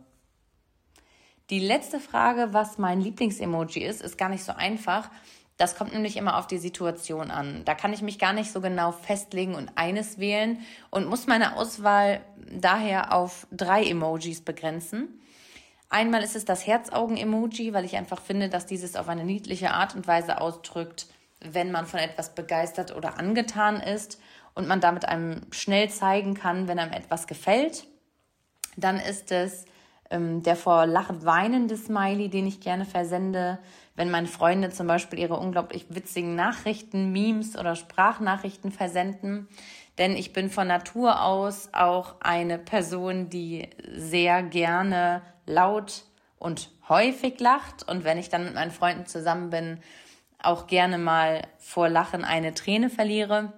Die 1.49 1.59
letzte 1.59 1.99
Frage, 1.99 2.53
was 2.53 2.77
mein 2.77 3.01
Lieblingsemoji 3.01 3.83
ist, 3.83 4.01
ist 4.01 4.17
gar 4.17 4.29
nicht 4.29 4.43
so 4.43 4.53
einfach, 4.53 5.11
das 5.63 5.77
kommt 5.77 5.93
nämlich 5.93 6.17
immer 6.17 6.37
auf 6.37 6.45
die 6.45 6.57
Situation 6.57 7.31
an. 7.31 7.63
Da 7.63 7.73
kann 7.73 7.93
ich 7.93 8.01
mich 8.01 8.19
gar 8.19 8.33
nicht 8.33 8.51
so 8.51 8.59
genau 8.59 8.91
festlegen 8.91 9.55
und 9.55 9.71
eines 9.75 10.17
wählen 10.17 10.59
und 10.89 11.07
muss 11.07 11.25
meine 11.25 11.55
Auswahl 11.55 12.19
daher 12.51 13.13
auf 13.13 13.47
drei 13.49 13.85
Emojis 13.85 14.41
begrenzen. 14.41 15.21
Einmal 15.87 16.21
ist 16.21 16.35
es 16.35 16.43
das 16.43 16.67
Herzaugen-Emoji, 16.67 17.73
weil 17.73 17.85
ich 17.85 17.95
einfach 17.95 18.19
finde, 18.19 18.49
dass 18.49 18.65
dieses 18.65 18.97
auf 18.97 19.07
eine 19.07 19.23
niedliche 19.23 19.71
Art 19.71 19.95
und 19.95 20.05
Weise 20.05 20.41
ausdrückt, 20.41 21.07
wenn 21.39 21.71
man 21.71 21.85
von 21.85 22.01
etwas 22.01 22.35
begeistert 22.35 22.93
oder 22.93 23.17
angetan 23.17 23.77
ist 23.79 24.19
und 24.55 24.67
man 24.67 24.81
damit 24.81 25.05
einem 25.05 25.43
schnell 25.51 25.89
zeigen 25.89 26.33
kann, 26.33 26.67
wenn 26.67 26.77
einem 26.77 26.91
etwas 26.91 27.25
gefällt. 27.25 27.87
Dann 28.75 28.97
ist 28.97 29.31
es 29.31 29.63
ähm, 30.13 30.43
der 30.43 30.55
vor 30.55 30.85
Lachen 30.85 31.25
weinende 31.25 31.75
Smiley, 31.75 32.29
den 32.29 32.47
ich 32.47 32.61
gerne 32.61 32.85
versende 32.85 33.59
wenn 33.95 34.09
meine 34.09 34.27
Freunde 34.27 34.69
zum 34.71 34.87
Beispiel 34.87 35.19
ihre 35.19 35.37
unglaublich 35.37 35.85
witzigen 35.89 36.35
Nachrichten, 36.35 37.11
Memes 37.11 37.57
oder 37.57 37.75
Sprachnachrichten 37.75 38.71
versenden. 38.71 39.47
Denn 39.97 40.15
ich 40.15 40.33
bin 40.33 40.49
von 40.49 40.67
Natur 40.67 41.21
aus 41.21 41.69
auch 41.73 42.15
eine 42.19 42.57
Person, 42.57 43.29
die 43.29 43.69
sehr 43.95 44.41
gerne 44.41 45.21
laut 45.45 46.05
und 46.39 46.71
häufig 46.89 47.39
lacht. 47.39 47.87
Und 47.87 48.03
wenn 48.03 48.17
ich 48.17 48.29
dann 48.29 48.45
mit 48.45 48.55
meinen 48.55 48.71
Freunden 48.71 49.05
zusammen 49.05 49.51
bin, 49.51 49.79
auch 50.41 50.65
gerne 50.65 50.97
mal 50.97 51.43
vor 51.59 51.87
Lachen 51.87 52.25
eine 52.25 52.53
Träne 52.53 52.89
verliere. 52.89 53.53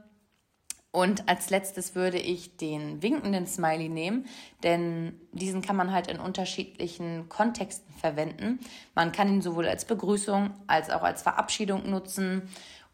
Und 0.96 1.28
als 1.28 1.50
letztes 1.50 1.94
würde 1.94 2.18
ich 2.18 2.56
den 2.56 3.02
winkenden 3.02 3.48
Smiley 3.48 3.90
nehmen, 3.90 4.28
denn 4.64 5.20
diesen 5.34 5.62
kann 5.62 5.76
man 5.76 5.92
halt 5.92 6.08
in 6.08 6.22
unterschiedlichen 6.22 7.28
Kontexten 7.28 7.94
verwenden. 7.96 8.62
Man 8.96 9.12
kann 9.12 9.28
ihn 9.28 9.42
sowohl 9.42 9.68
als 9.68 9.84
Begrüßung 9.84 10.52
als 10.68 10.90
auch 10.90 11.04
als 11.04 11.22
Verabschiedung 11.22 11.90
nutzen 11.90 12.44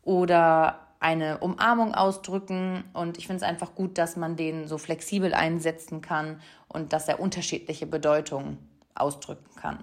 oder 0.02 0.80
eine 1.00 1.38
Umarmung 1.38 1.94
ausdrücken. 1.94 2.86
Und 2.94 3.20
ich 3.20 3.28
finde 3.28 3.44
es 3.44 3.48
einfach 3.48 3.76
gut, 3.76 4.00
dass 4.00 4.16
man 4.16 4.36
den 4.36 4.68
so 4.68 4.80
flexibel 4.80 5.36
einsetzen 5.36 6.02
kann 6.02 6.42
und 6.70 6.94
dass 6.94 7.08
er 7.08 7.20
unterschiedliche 7.20 7.86
Bedeutungen 7.86 8.58
ausdrücken 8.96 9.56
kann. 9.62 9.78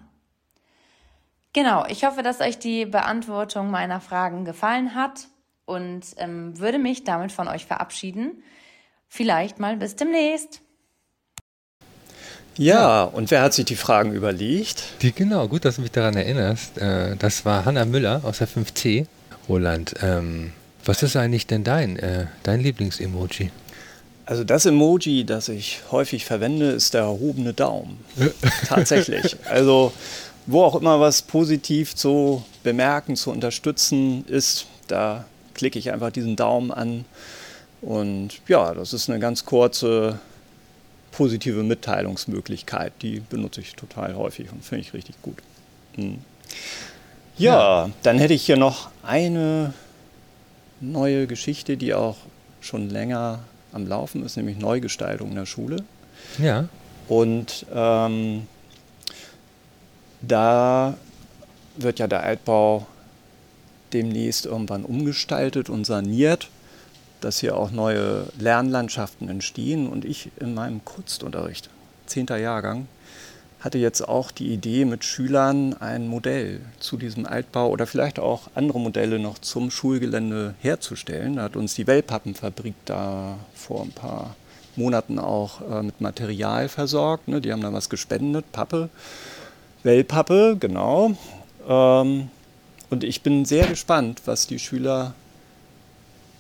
Genau, 1.53 1.87
ich 1.87 2.05
hoffe, 2.05 2.25
dass 2.25 2.41
euch 2.41 2.59
die 2.59 2.85
Beantwortung 2.85 3.71
meiner 3.71 4.01
Fragen 4.01 4.45
gefallen 4.45 4.97
hat 4.97 5.29
und 5.69 6.01
ähm, 6.17 6.59
würde 6.59 6.79
mich 6.79 7.05
damit 7.05 7.31
von 7.31 7.47
euch 7.47 7.67
verabschieden. 7.67 8.43
Vielleicht 9.07 9.59
mal 9.59 9.77
bis 9.77 9.97
demnächst. 9.97 10.61
Ja, 12.57 13.05
und 13.05 13.31
wer 13.31 13.43
hat 13.43 13.55
sich 13.55 13.67
die 13.67 13.77
Fragen 13.77 14.13
überlegt? 14.13 14.83
Die, 15.03 15.13
genau, 15.13 15.47
gut, 15.47 15.65
dass 15.65 15.77
du 15.77 15.83
mich 15.83 15.93
daran 15.93 16.17
erinnerst. 16.17 16.79
Äh, 16.79 17.17
das 17.17 17.45
war 17.45 17.65
Hanna 17.65 17.85
Müller 17.85 18.23
aus 18.25 18.39
der 18.39 18.49
5C. 18.49 19.07
Roland, 19.49 19.95
ähm, 20.03 20.53
was 20.85 21.03
ist 21.03 21.17
eigentlich 21.17 21.47
denn 21.47 21.65
dein, 21.65 21.99
äh, 21.99 22.27
dein 22.43 22.61
Lieblingsemoji? 22.61 23.51
Also 24.27 24.45
das 24.45 24.67
Emoji, 24.67 25.25
das 25.25 25.49
ich 25.49 25.83
häufig 25.91 26.25
verwende, 26.25 26.71
ist 26.71 26.95
der 26.95 27.03
erhobene 27.03 27.55
Daumen. 27.55 27.99
Tatsächlich. 28.67 29.37
Also 29.49 29.93
wo 30.47 30.63
auch 30.65 30.75
immer 30.75 30.99
was 30.99 31.23
positiv 31.23 31.95
zu 31.95 32.43
bemerken, 32.63 33.17
zu 33.17 33.31
unterstützen 33.31 34.25
ist, 34.27 34.67
da 34.87 35.27
klicke 35.59 35.79
ich 35.79 35.93
einfach 35.93 36.13
diesen 36.13 36.37
Daumen 36.37 36.71
an. 36.71 37.05
Und 37.83 38.41
ja, 38.47 38.75
das 38.75 38.93
ist 38.93 39.11
eine 39.11 39.19
ganz 39.19 39.45
kurze 39.45 40.21
positive 41.11 41.65
Mitteilungsmöglichkeit. 41.65 42.93
Die 43.03 43.21
benutze 43.21 43.61
ich 43.61 43.75
total 43.75 44.15
häufig 44.15 44.53
und 44.53 44.65
finde 44.65 44.83
ich 44.83 44.95
richtig 44.95 45.21
gut. 45.21 45.39
Hm. 45.97 46.19
Ja, 47.37 47.87
ja, 47.87 47.91
dann 48.05 48.19
hätte 48.19 48.35
ich 48.35 48.47
hier 48.47 48.57
noch 48.57 48.91
eine 49.03 49.75
neue 50.81 51.27
Geschichte, 51.27 51.77
die 51.77 51.93
auch 51.93 52.17
schon 52.61 52.89
länger 52.89 53.41
am 53.73 53.87
Laufen 53.87 54.25
ist, 54.25 54.37
nämlich 54.37 54.59
Neugestaltung 54.59 55.31
in 55.31 55.37
der 55.37 55.47
Schule. 55.47 55.85
Ja. 56.39 56.69
Und 57.09 57.67
ähm, 57.75 58.47
da 60.21 60.97
wird 61.77 61.99
ja 61.99 62.07
der 62.07 62.23
Altbau 62.23 62.87
demnächst 63.93 64.47
irgendwann 64.47 64.85
umgestaltet 64.85 65.71
und 65.71 65.85
saniert, 65.85 66.49
dass 67.21 67.41
hier 67.41 67.57
auch 67.57 67.71
neue 67.71 68.27
Lernlandschaften 68.39 69.29
entstehen. 69.29 69.89
Und 69.89 70.05
ich 70.05 70.31
in 70.39 70.55
meinem 70.55 70.85
Kunstunterricht, 70.85 71.71
10. 72.07 72.27
Jahrgang, 72.27 72.87
hatte 73.61 73.79
jetzt 73.79 74.09
auch 74.09 74.31
die 74.31 74.53
Idee, 74.53 74.85
mit 74.85 75.05
Schülern 75.05 75.75
ein 75.75 76.07
Modell 76.07 76.61
zu 76.79 76.97
diesem 76.97 77.27
Altbau 77.27 77.71
oder 77.71 77.87
vielleicht 77.87 78.19
auch 78.21 78.43
andere 78.55 78.79
Modelle 78.79 79.19
noch 79.19 79.39
zum 79.39 79.71
Schulgelände 79.71 80.55
herzustellen. 80.61 81.37
Da 81.37 81.43
hat 81.43 81.57
uns 81.57 81.75
die 81.75 81.87
Wellpappenfabrik 81.87 82.75
da 82.85 83.37
vor 83.55 83.83
ein 83.83 83.91
paar 83.91 84.37
Monaten 84.77 85.19
auch 85.19 85.61
äh, 85.69 85.83
mit 85.83 86.01
Material 86.01 86.69
versorgt. 86.69 87.27
Ne? 87.27 87.41
Die 87.41 87.53
haben 87.53 87.63
da 87.63 87.73
was 87.73 87.89
gespendet, 87.89 88.51
Pappe. 88.53 88.91
Wellpappe, 89.83 90.57
genau. 90.59 91.13
Ähm, 91.69 92.31
und 92.91 93.05
ich 93.05 93.23
bin 93.23 93.45
sehr 93.45 93.67
gespannt, 93.67 94.23
was 94.25 94.47
die 94.47 94.59
Schüler 94.59 95.15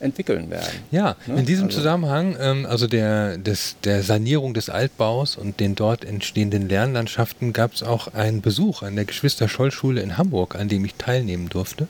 entwickeln 0.00 0.50
werden. 0.50 0.80
Ja, 0.90 1.16
ne? 1.26 1.40
in 1.40 1.46
diesem 1.46 1.66
also. 1.66 1.78
Zusammenhang, 1.78 2.36
ähm, 2.40 2.66
also 2.66 2.86
der, 2.86 3.36
des, 3.38 3.76
der 3.82 4.02
Sanierung 4.02 4.54
des 4.54 4.70
Altbaus 4.70 5.36
und 5.36 5.60
den 5.60 5.74
dort 5.74 6.04
entstehenden 6.04 6.68
Lernlandschaften, 6.68 7.52
gab 7.52 7.74
es 7.74 7.82
auch 7.82 8.14
einen 8.14 8.40
Besuch 8.40 8.82
an 8.82 8.94
der 8.96 9.04
Geschwister-Scholl-Schule 9.04 10.00
in 10.00 10.16
Hamburg, 10.16 10.54
an 10.54 10.68
dem 10.68 10.84
ich 10.84 10.94
teilnehmen 10.94 11.48
durfte. 11.48 11.88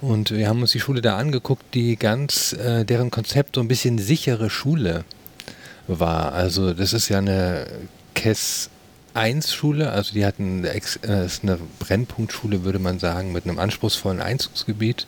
Und 0.00 0.30
wir 0.30 0.48
haben 0.48 0.62
uns 0.62 0.72
die 0.72 0.80
Schule 0.80 1.02
da 1.02 1.16
angeguckt, 1.16 1.74
die 1.74 1.96
ganz, 1.96 2.54
äh, 2.54 2.84
deren 2.84 3.10
Konzept 3.10 3.56
so 3.56 3.60
ein 3.60 3.68
bisschen 3.68 3.98
sichere 3.98 4.48
Schule 4.48 5.04
war. 5.86 6.32
Also 6.32 6.72
das 6.72 6.92
ist 6.92 7.08
ja 7.08 7.18
eine 7.18 7.66
KESS 8.14 8.70
1-Schule, 9.14 9.90
also 9.90 10.12
die 10.12 10.24
hatten 10.24 10.64
äh, 10.64 10.80
eine 11.02 11.58
Brennpunktschule, 11.78 12.64
würde 12.64 12.78
man 12.78 12.98
sagen, 12.98 13.32
mit 13.32 13.44
einem 13.44 13.58
anspruchsvollen 13.58 14.20
Einzugsgebiet. 14.20 15.06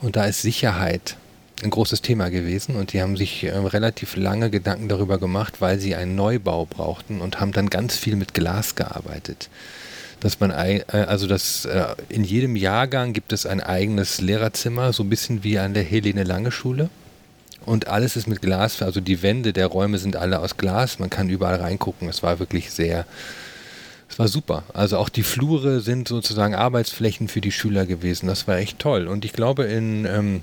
Und 0.00 0.16
da 0.16 0.24
ist 0.24 0.42
Sicherheit 0.42 1.16
ein 1.62 1.70
großes 1.70 2.02
Thema 2.02 2.28
gewesen 2.28 2.76
und 2.76 2.92
die 2.92 3.00
haben 3.00 3.16
sich 3.16 3.44
äh, 3.44 3.50
relativ 3.50 4.16
lange 4.16 4.50
Gedanken 4.50 4.88
darüber 4.88 5.18
gemacht, 5.18 5.60
weil 5.60 5.78
sie 5.78 5.94
einen 5.94 6.14
Neubau 6.14 6.66
brauchten 6.66 7.20
und 7.20 7.40
haben 7.40 7.52
dann 7.52 7.70
ganz 7.70 7.96
viel 7.96 8.16
mit 8.16 8.34
Glas 8.34 8.74
gearbeitet. 8.74 9.48
Dass 10.20 10.40
man 10.40 10.50
äh, 10.50 10.82
also 10.90 11.26
das 11.26 11.64
äh, 11.64 11.84
in 12.08 12.24
jedem 12.24 12.56
Jahrgang 12.56 13.12
gibt 13.12 13.32
es 13.32 13.46
ein 13.46 13.60
eigenes 13.60 14.20
Lehrerzimmer, 14.20 14.92
so 14.92 15.02
ein 15.02 15.10
bisschen 15.10 15.44
wie 15.44 15.58
an 15.58 15.74
der 15.74 15.84
Helene 15.84 16.24
Lange 16.24 16.50
Schule. 16.50 16.90
Und 17.64 17.88
alles 17.88 18.16
ist 18.16 18.26
mit 18.26 18.42
Glas, 18.42 18.82
also 18.82 19.00
die 19.00 19.22
Wände 19.22 19.52
der 19.52 19.66
Räume 19.66 19.98
sind 19.98 20.16
alle 20.16 20.40
aus 20.40 20.56
Glas, 20.56 20.98
man 20.98 21.10
kann 21.10 21.28
überall 21.28 21.56
reingucken. 21.56 22.08
Es 22.08 22.22
war 22.22 22.38
wirklich 22.38 22.70
sehr, 22.70 23.06
es 24.08 24.18
war 24.18 24.28
super. 24.28 24.64
Also 24.74 24.98
auch 24.98 25.08
die 25.08 25.22
Flure 25.22 25.80
sind 25.80 26.08
sozusagen 26.08 26.54
Arbeitsflächen 26.54 27.28
für 27.28 27.40
die 27.40 27.52
Schüler 27.52 27.86
gewesen. 27.86 28.26
Das 28.26 28.48
war 28.48 28.56
echt 28.56 28.78
toll. 28.78 29.06
Und 29.06 29.24
ich 29.24 29.32
glaube, 29.32 29.64
in, 29.64 30.04
ähm, 30.06 30.42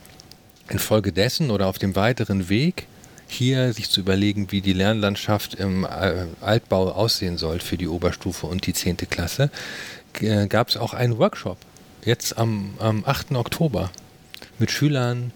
infolgedessen 0.70 1.52
oder 1.52 1.68
auf 1.68 1.78
dem 1.78 1.96
weiteren 1.96 2.50
Weg, 2.50 2.88
hier 3.28 3.74
sich 3.74 3.90
zu 3.90 4.00
überlegen, 4.00 4.52
wie 4.52 4.62
die 4.62 4.74
Lernlandschaft 4.74 5.56
im 5.56 5.84
äh, 5.84 6.26
Altbau 6.42 6.92
aussehen 6.92 7.38
soll 7.38 7.60
für 7.60 7.78
die 7.78 7.88
Oberstufe 7.88 8.48
und 8.48 8.66
die 8.66 8.74
10. 8.74 8.98
Klasse, 9.10 9.52
äh, 10.20 10.48
gab 10.48 10.70
es 10.70 10.78
auch 10.78 10.94
einen 10.94 11.18
Workshop. 11.18 11.58
Jetzt 12.04 12.38
am, 12.38 12.74
am 12.80 13.04
8. 13.06 13.34
Oktober 13.34 13.92
mit 14.58 14.72
Schülern, 14.72 15.32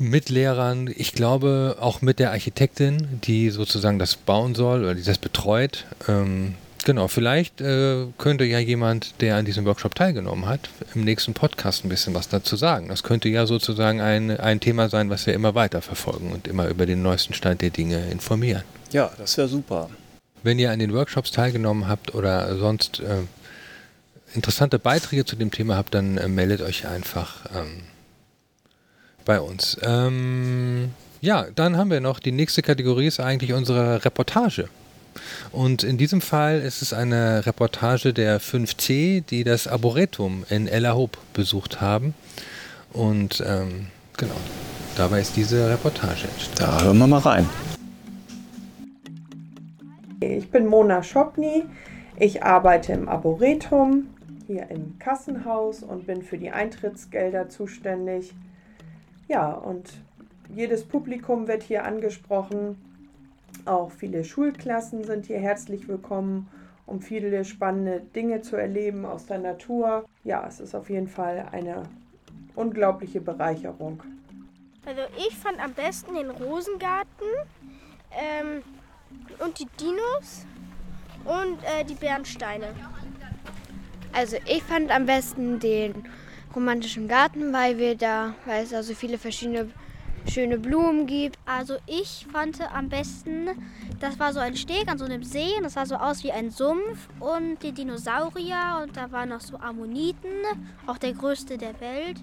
mit 0.00 0.30
Lehrern, 0.30 0.90
ich 0.94 1.12
glaube 1.12 1.76
auch 1.78 2.00
mit 2.00 2.18
der 2.18 2.30
Architektin, 2.30 3.20
die 3.22 3.50
sozusagen 3.50 3.98
das 3.98 4.16
bauen 4.16 4.54
soll 4.54 4.82
oder 4.82 4.94
die 4.94 5.02
das 5.02 5.18
betreut. 5.18 5.84
Ähm, 6.08 6.54
genau, 6.84 7.06
vielleicht 7.06 7.60
äh, 7.60 8.06
könnte 8.16 8.44
ja 8.44 8.58
jemand, 8.58 9.20
der 9.20 9.36
an 9.36 9.44
diesem 9.44 9.66
Workshop 9.66 9.94
teilgenommen 9.94 10.46
hat, 10.46 10.70
im 10.94 11.04
nächsten 11.04 11.34
Podcast 11.34 11.84
ein 11.84 11.90
bisschen 11.90 12.14
was 12.14 12.28
dazu 12.28 12.56
sagen. 12.56 12.88
Das 12.88 13.02
könnte 13.02 13.28
ja 13.28 13.46
sozusagen 13.46 14.00
ein, 14.00 14.40
ein 14.40 14.58
Thema 14.60 14.88
sein, 14.88 15.10
was 15.10 15.26
wir 15.26 15.34
immer 15.34 15.54
weiter 15.54 15.82
verfolgen 15.82 16.32
und 16.32 16.48
immer 16.48 16.68
über 16.68 16.86
den 16.86 17.02
neuesten 17.02 17.34
Stand 17.34 17.60
der 17.60 17.70
Dinge 17.70 18.10
informieren. 18.10 18.62
Ja, 18.92 19.10
das 19.18 19.36
wäre 19.36 19.48
super. 19.48 19.90
Wenn 20.42 20.58
ihr 20.58 20.70
an 20.70 20.78
den 20.78 20.94
Workshops 20.94 21.30
teilgenommen 21.30 21.86
habt 21.86 22.14
oder 22.14 22.56
sonst 22.56 23.00
äh, 23.00 23.18
interessante 24.34 24.78
Beiträge 24.78 25.26
zu 25.26 25.36
dem 25.36 25.50
Thema 25.50 25.76
habt, 25.76 25.92
dann 25.94 26.16
äh, 26.16 26.26
meldet 26.26 26.62
euch 26.62 26.86
einfach. 26.86 27.44
Ähm, 27.54 27.82
bei 29.24 29.40
uns. 29.40 29.76
Ähm, 29.82 30.90
ja, 31.20 31.46
dann 31.54 31.76
haben 31.76 31.90
wir 31.90 32.00
noch 32.00 32.18
die 32.18 32.32
nächste 32.32 32.62
Kategorie 32.62 33.06
ist 33.06 33.20
eigentlich 33.20 33.52
unsere 33.52 34.04
Reportage. 34.04 34.68
Und 35.52 35.82
in 35.82 35.98
diesem 35.98 36.20
Fall 36.20 36.60
ist 36.60 36.82
es 36.82 36.92
eine 36.92 37.44
Reportage 37.44 38.12
der 38.12 38.40
5C, 38.40 39.24
die 39.24 39.44
das 39.44 39.66
Arboretum 39.66 40.44
in 40.48 40.68
Ella 40.68 40.94
Hope 40.94 41.18
besucht 41.34 41.80
haben. 41.80 42.14
Und 42.92 43.42
ähm, 43.46 43.88
genau, 44.16 44.36
dabei 44.96 45.20
ist 45.20 45.36
diese 45.36 45.68
Reportage 45.68 46.26
entstanden. 46.28 46.56
Da 46.58 46.84
hören 46.84 46.98
wir 46.98 47.06
mal 47.06 47.18
rein. 47.18 47.46
Ich 50.20 50.50
bin 50.50 50.66
Mona 50.66 51.02
Schopny. 51.02 51.64
Ich 52.18 52.42
arbeite 52.42 52.92
im 52.92 53.08
Arboretum 53.08 54.08
hier 54.46 54.70
im 54.70 54.98
Kassenhaus 54.98 55.82
und 55.82 56.06
bin 56.06 56.22
für 56.22 56.36
die 56.36 56.50
Eintrittsgelder 56.50 57.48
zuständig. 57.48 58.34
Ja, 59.30 59.52
und 59.52 59.92
jedes 60.52 60.84
Publikum 60.84 61.46
wird 61.46 61.62
hier 61.62 61.84
angesprochen. 61.84 62.76
Auch 63.64 63.92
viele 63.92 64.24
Schulklassen 64.24 65.04
sind 65.04 65.26
hier 65.26 65.38
herzlich 65.38 65.86
willkommen, 65.86 66.48
um 66.84 67.00
viele 67.00 67.44
spannende 67.44 68.00
Dinge 68.00 68.42
zu 68.42 68.56
erleben 68.56 69.06
aus 69.06 69.26
der 69.26 69.38
Natur. 69.38 70.04
Ja, 70.24 70.44
es 70.48 70.58
ist 70.58 70.74
auf 70.74 70.90
jeden 70.90 71.06
Fall 71.06 71.46
eine 71.52 71.84
unglaubliche 72.56 73.20
Bereicherung. 73.20 74.02
Also 74.84 75.02
ich 75.16 75.36
fand 75.36 75.62
am 75.62 75.74
besten 75.74 76.16
den 76.16 76.30
Rosengarten 76.30 77.28
ähm, 78.10 78.64
und 79.38 79.60
die 79.60 79.68
Dinos 79.80 80.44
und 81.24 81.62
äh, 81.78 81.84
die 81.84 81.94
Bernsteine. 81.94 82.74
Also 84.12 84.38
ich 84.48 84.64
fand 84.64 84.90
am 84.90 85.06
besten 85.06 85.60
den 85.60 85.94
romantischen 86.54 87.08
Garten, 87.08 87.52
weil 87.52 87.78
wir 87.78 87.96
da, 87.96 88.34
weil 88.46 88.64
es 88.64 88.70
da 88.70 88.82
so 88.82 88.94
viele 88.94 89.18
verschiedene 89.18 89.68
schöne 90.28 90.58
Blumen 90.58 91.06
gibt. 91.06 91.38
Also 91.46 91.76
ich 91.86 92.26
fand 92.32 92.60
am 92.72 92.88
besten, 92.88 93.48
das 94.00 94.18
war 94.18 94.32
so 94.32 94.40
ein 94.40 94.56
Steg 94.56 94.88
an 94.88 94.98
so 94.98 95.04
einem 95.04 95.22
See 95.22 95.56
und 95.56 95.64
das 95.64 95.74
sah 95.74 95.86
so 95.86 95.96
aus 95.96 96.22
wie 96.24 96.32
ein 96.32 96.50
Sumpf 96.50 97.08
und 97.18 97.62
die 97.62 97.72
Dinosaurier 97.72 98.80
und 98.82 98.96
da 98.96 99.10
waren 99.12 99.30
noch 99.30 99.40
so 99.40 99.58
Ammoniten, 99.58 100.30
auch 100.86 100.98
der 100.98 101.12
größte 101.12 101.58
der 101.58 101.78
Welt 101.80 102.18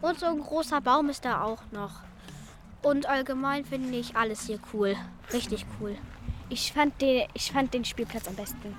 und 0.00 0.18
so 0.18 0.26
ein 0.26 0.40
großer 0.40 0.80
Baum 0.80 1.08
ist 1.08 1.24
da 1.24 1.42
auch 1.42 1.62
noch. 1.72 2.00
Und 2.82 3.06
allgemein 3.06 3.64
finde 3.64 3.96
ich 3.98 4.16
alles 4.16 4.46
hier 4.46 4.58
cool, 4.72 4.96
richtig 5.32 5.66
cool. 5.80 5.96
Ich 6.48 6.72
fand 6.72 7.00
den, 7.00 7.28
ich 7.34 7.52
fand 7.52 7.74
den 7.74 7.84
Spielplatz 7.84 8.26
am 8.26 8.34
besten. 8.34 8.74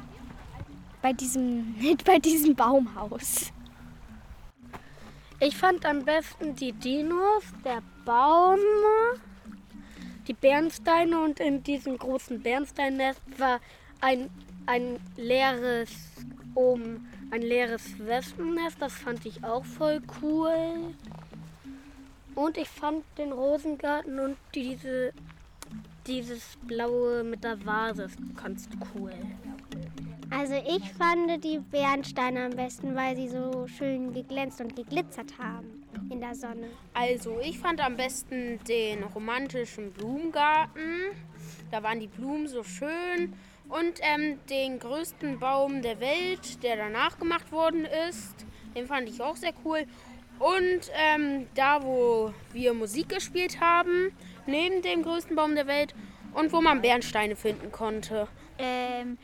Bei 1.02 1.14
diesem, 1.14 1.76
bei 2.06 2.20
diesem 2.20 2.56
Baumhaus. 2.56 3.52
Ich 5.42 5.58
fand 5.58 5.86
am 5.86 6.06
besten 6.06 6.56
die 6.56 6.72
Dinos, 6.72 7.44
der 7.66 7.82
Baum, 8.06 8.60
die 10.28 10.34
Bernsteine 10.34 11.20
und 11.20 11.40
in 11.40 11.64
diesem 11.64 11.98
großen 11.98 12.42
Bernsteinnest 12.42 13.22
war 13.38 13.60
ein, 14.00 14.30
ein 14.66 15.00
leeres 15.18 15.90
oben 16.56 17.08
ein 17.32 17.42
leeres 17.42 17.98
Wespennest. 17.98 18.82
Das 18.82 18.94
fand 18.94 19.26
ich 19.26 19.44
auch 19.44 19.66
voll 19.66 20.02
cool. 20.22 20.94
Und 22.36 22.58
ich 22.58 22.70
fand 22.70 23.04
den 23.18 23.32
Rosengarten 23.32 24.20
und 24.20 24.38
diese 24.54 25.14
dieses 26.08 26.58
blaue 26.64 27.24
mit 27.24 27.44
der 27.44 27.64
Vase 27.66 28.10
ganz 28.36 28.68
cool. 28.96 29.14
Also 30.32 30.54
ich 30.54 30.94
fand 30.94 31.44
die 31.44 31.60
Bernsteine 31.60 32.46
am 32.46 32.52
besten, 32.52 32.96
weil 32.96 33.18
sie 33.18 33.28
so 33.28 33.68
schön 33.68 34.14
geglänzt 34.14 34.62
und 34.62 34.76
geglitzert 34.76 35.38
haben 35.38 35.84
in 36.10 36.22
der 36.22 36.36
Sonne. 36.36 36.70
Also 36.94 37.38
ich 37.44 37.60
fand 37.60 37.82
am 37.82 37.98
besten 37.98 38.58
den 38.68 39.04
romantischen 39.04 39.92
Blumengarten. 39.92 41.12
Da 41.70 41.84
waren 41.84 42.00
die 42.00 42.08
Blumen 42.08 42.48
so 42.48 42.64
schön. 42.64 43.34
Und 43.68 44.00
ähm, 44.02 44.40
den 44.50 44.80
größten 44.80 45.40
Baum 45.40 45.82
der 45.82 46.00
Welt, 46.00 46.64
der 46.64 46.78
danach 46.78 47.20
gemacht 47.20 47.52
worden 47.52 47.86
ist, 48.10 48.46
den 48.76 48.88
fand 48.88 49.10
ich 49.10 49.22
auch 49.22 49.36
sehr 49.36 49.54
cool. 49.66 49.86
Und 50.40 50.92
ähm, 50.94 51.48
da, 51.56 51.84
wo 51.84 52.34
wir 52.54 52.74
Musik 52.74 53.10
gespielt 53.10 53.60
haben, 53.60 54.12
neben 54.48 54.82
dem 54.82 55.04
größten 55.04 55.36
Baum 55.36 55.56
der 55.56 55.68
Welt 55.68 55.94
und 56.34 56.52
wo 56.54 56.62
man 56.62 56.82
Bernsteine 56.82 57.36
finden 57.36 57.72
konnte. 57.72 58.28
Ähm, 58.58 59.18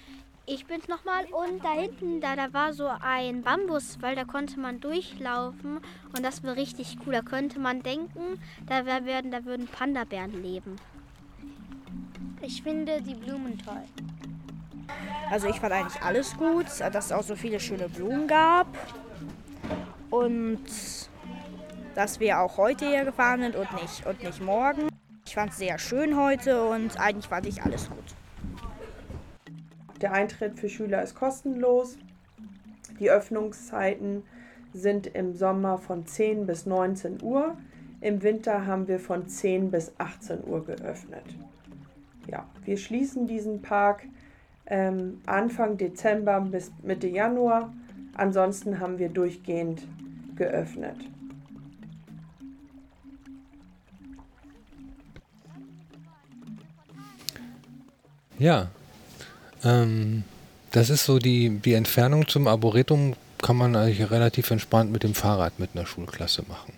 ich 0.49 0.65
bin's 0.65 0.87
nochmal 0.87 1.25
und 1.25 1.63
da 1.63 1.73
hinten, 1.73 2.21
da, 2.21 2.37
da 2.37 2.53
war 2.53 2.73
so 2.73 2.89
ein 3.01 3.43
Bambuswall, 3.43 4.15
da 4.15 4.23
konnte 4.23 4.59
man 4.59 4.79
durchlaufen 4.79 5.79
und 6.15 6.23
das 6.23 6.41
war 6.43 6.55
richtig 6.55 6.97
cool. 7.05 7.13
Da 7.13 7.21
könnte 7.21 7.59
man 7.59 7.83
denken, 7.83 8.39
da, 8.65 8.85
werden, 8.85 9.29
da 9.29 9.43
würden 9.43 9.67
Panda-Bären 9.67 10.41
leben. 10.41 10.77
Ich 12.41 12.63
finde 12.63 13.01
die 13.01 13.15
Blumen 13.15 13.59
toll. 13.59 13.83
Also 15.29 15.47
ich 15.47 15.59
fand 15.59 15.73
eigentlich 15.73 16.01
alles 16.01 16.35
gut, 16.37 16.67
dass 16.79 17.05
es 17.07 17.11
auch 17.11 17.23
so 17.23 17.35
viele 17.35 17.59
schöne 17.59 17.89
Blumen 17.89 18.25
gab 18.27 18.67
und 20.09 20.63
dass 21.93 22.21
wir 22.21 22.39
auch 22.39 22.55
heute 22.55 22.87
hier 22.87 23.03
gefahren 23.03 23.41
sind 23.41 23.55
und 23.57 23.69
nicht, 23.81 24.05
und 24.05 24.23
nicht 24.23 24.41
morgen. 24.41 24.87
Ich 25.25 25.35
fand 25.35 25.51
es 25.51 25.57
sehr 25.57 25.77
schön 25.77 26.15
heute 26.15 26.69
und 26.69 26.97
eigentlich 26.97 27.27
fand 27.27 27.47
ich 27.47 27.61
alles 27.61 27.89
gut. 27.89 28.16
Der 30.01 30.13
Eintritt 30.13 30.59
für 30.59 30.69
Schüler 30.69 31.01
ist 31.01 31.15
kostenlos. 31.15 31.97
Die 32.99 33.09
Öffnungszeiten 33.09 34.23
sind 34.73 35.07
im 35.07 35.33
Sommer 35.33 35.77
von 35.77 36.05
10 36.05 36.45
bis 36.45 36.65
19 36.65 37.21
Uhr. 37.23 37.57
Im 38.01 38.21
Winter 38.21 38.67
haben 38.67 38.87
wir 38.87 38.99
von 38.99 39.27
10 39.27 39.71
bis 39.71 39.91
18 39.97 40.43
Uhr 40.45 40.63
geöffnet. 40.63 41.23
Ja, 42.29 42.45
wir 42.63 42.77
schließen 42.77 43.25
diesen 43.25 43.61
Park 43.61 44.03
ähm, 44.67 45.21
Anfang 45.25 45.77
Dezember 45.77 46.41
bis 46.41 46.71
Mitte 46.83 47.07
Januar. 47.07 47.73
Ansonsten 48.13 48.79
haben 48.79 48.99
wir 48.99 49.09
durchgehend 49.09 49.87
geöffnet. 50.35 50.97
Ja, 58.37 58.69
ähm, 59.63 60.23
das 60.71 60.89
ist 60.89 61.05
so 61.05 61.19
die, 61.19 61.49
die 61.59 61.73
Entfernung 61.73 62.27
zum 62.27 62.47
Arboretum 62.47 63.15
kann 63.41 63.55
man 63.55 63.75
eigentlich 63.75 64.09
relativ 64.09 64.51
entspannt 64.51 64.91
mit 64.91 65.03
dem 65.03 65.13
Fahrrad 65.13 65.59
mit 65.59 65.71
einer 65.73 65.85
Schulklasse 65.85 66.43
machen. 66.47 66.73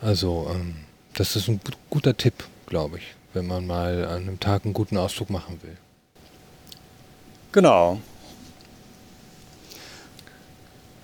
Also, 0.00 0.50
ähm, 0.52 0.76
das 1.14 1.36
ist 1.36 1.48
ein 1.48 1.60
guter 1.88 2.16
Tipp, 2.16 2.44
glaube 2.66 2.98
ich, 2.98 3.14
wenn 3.32 3.46
man 3.46 3.66
mal 3.66 4.04
an 4.04 4.22
einem 4.22 4.40
Tag 4.40 4.64
einen 4.64 4.74
guten 4.74 4.96
Ausflug 4.96 5.30
machen 5.30 5.60
will. 5.62 5.76
Genau. 7.52 8.00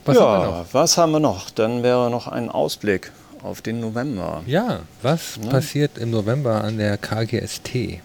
Was 0.04 0.16
ja, 0.16 0.22
haben 0.22 0.42
wir 0.42 0.58
noch? 0.58 0.74
was 0.74 0.98
haben 0.98 1.12
wir 1.12 1.20
noch? 1.20 1.50
Dann 1.50 1.82
wäre 1.82 2.10
noch 2.10 2.26
ein 2.26 2.48
Ausblick 2.48 3.12
auf 3.42 3.62
den 3.62 3.80
November. 3.80 4.42
Ja, 4.46 4.80
was 5.02 5.38
ja. 5.42 5.50
passiert 5.50 5.96
im 5.98 6.10
November 6.10 6.64
an 6.64 6.78
der 6.78 6.98
KGST? 6.98 8.00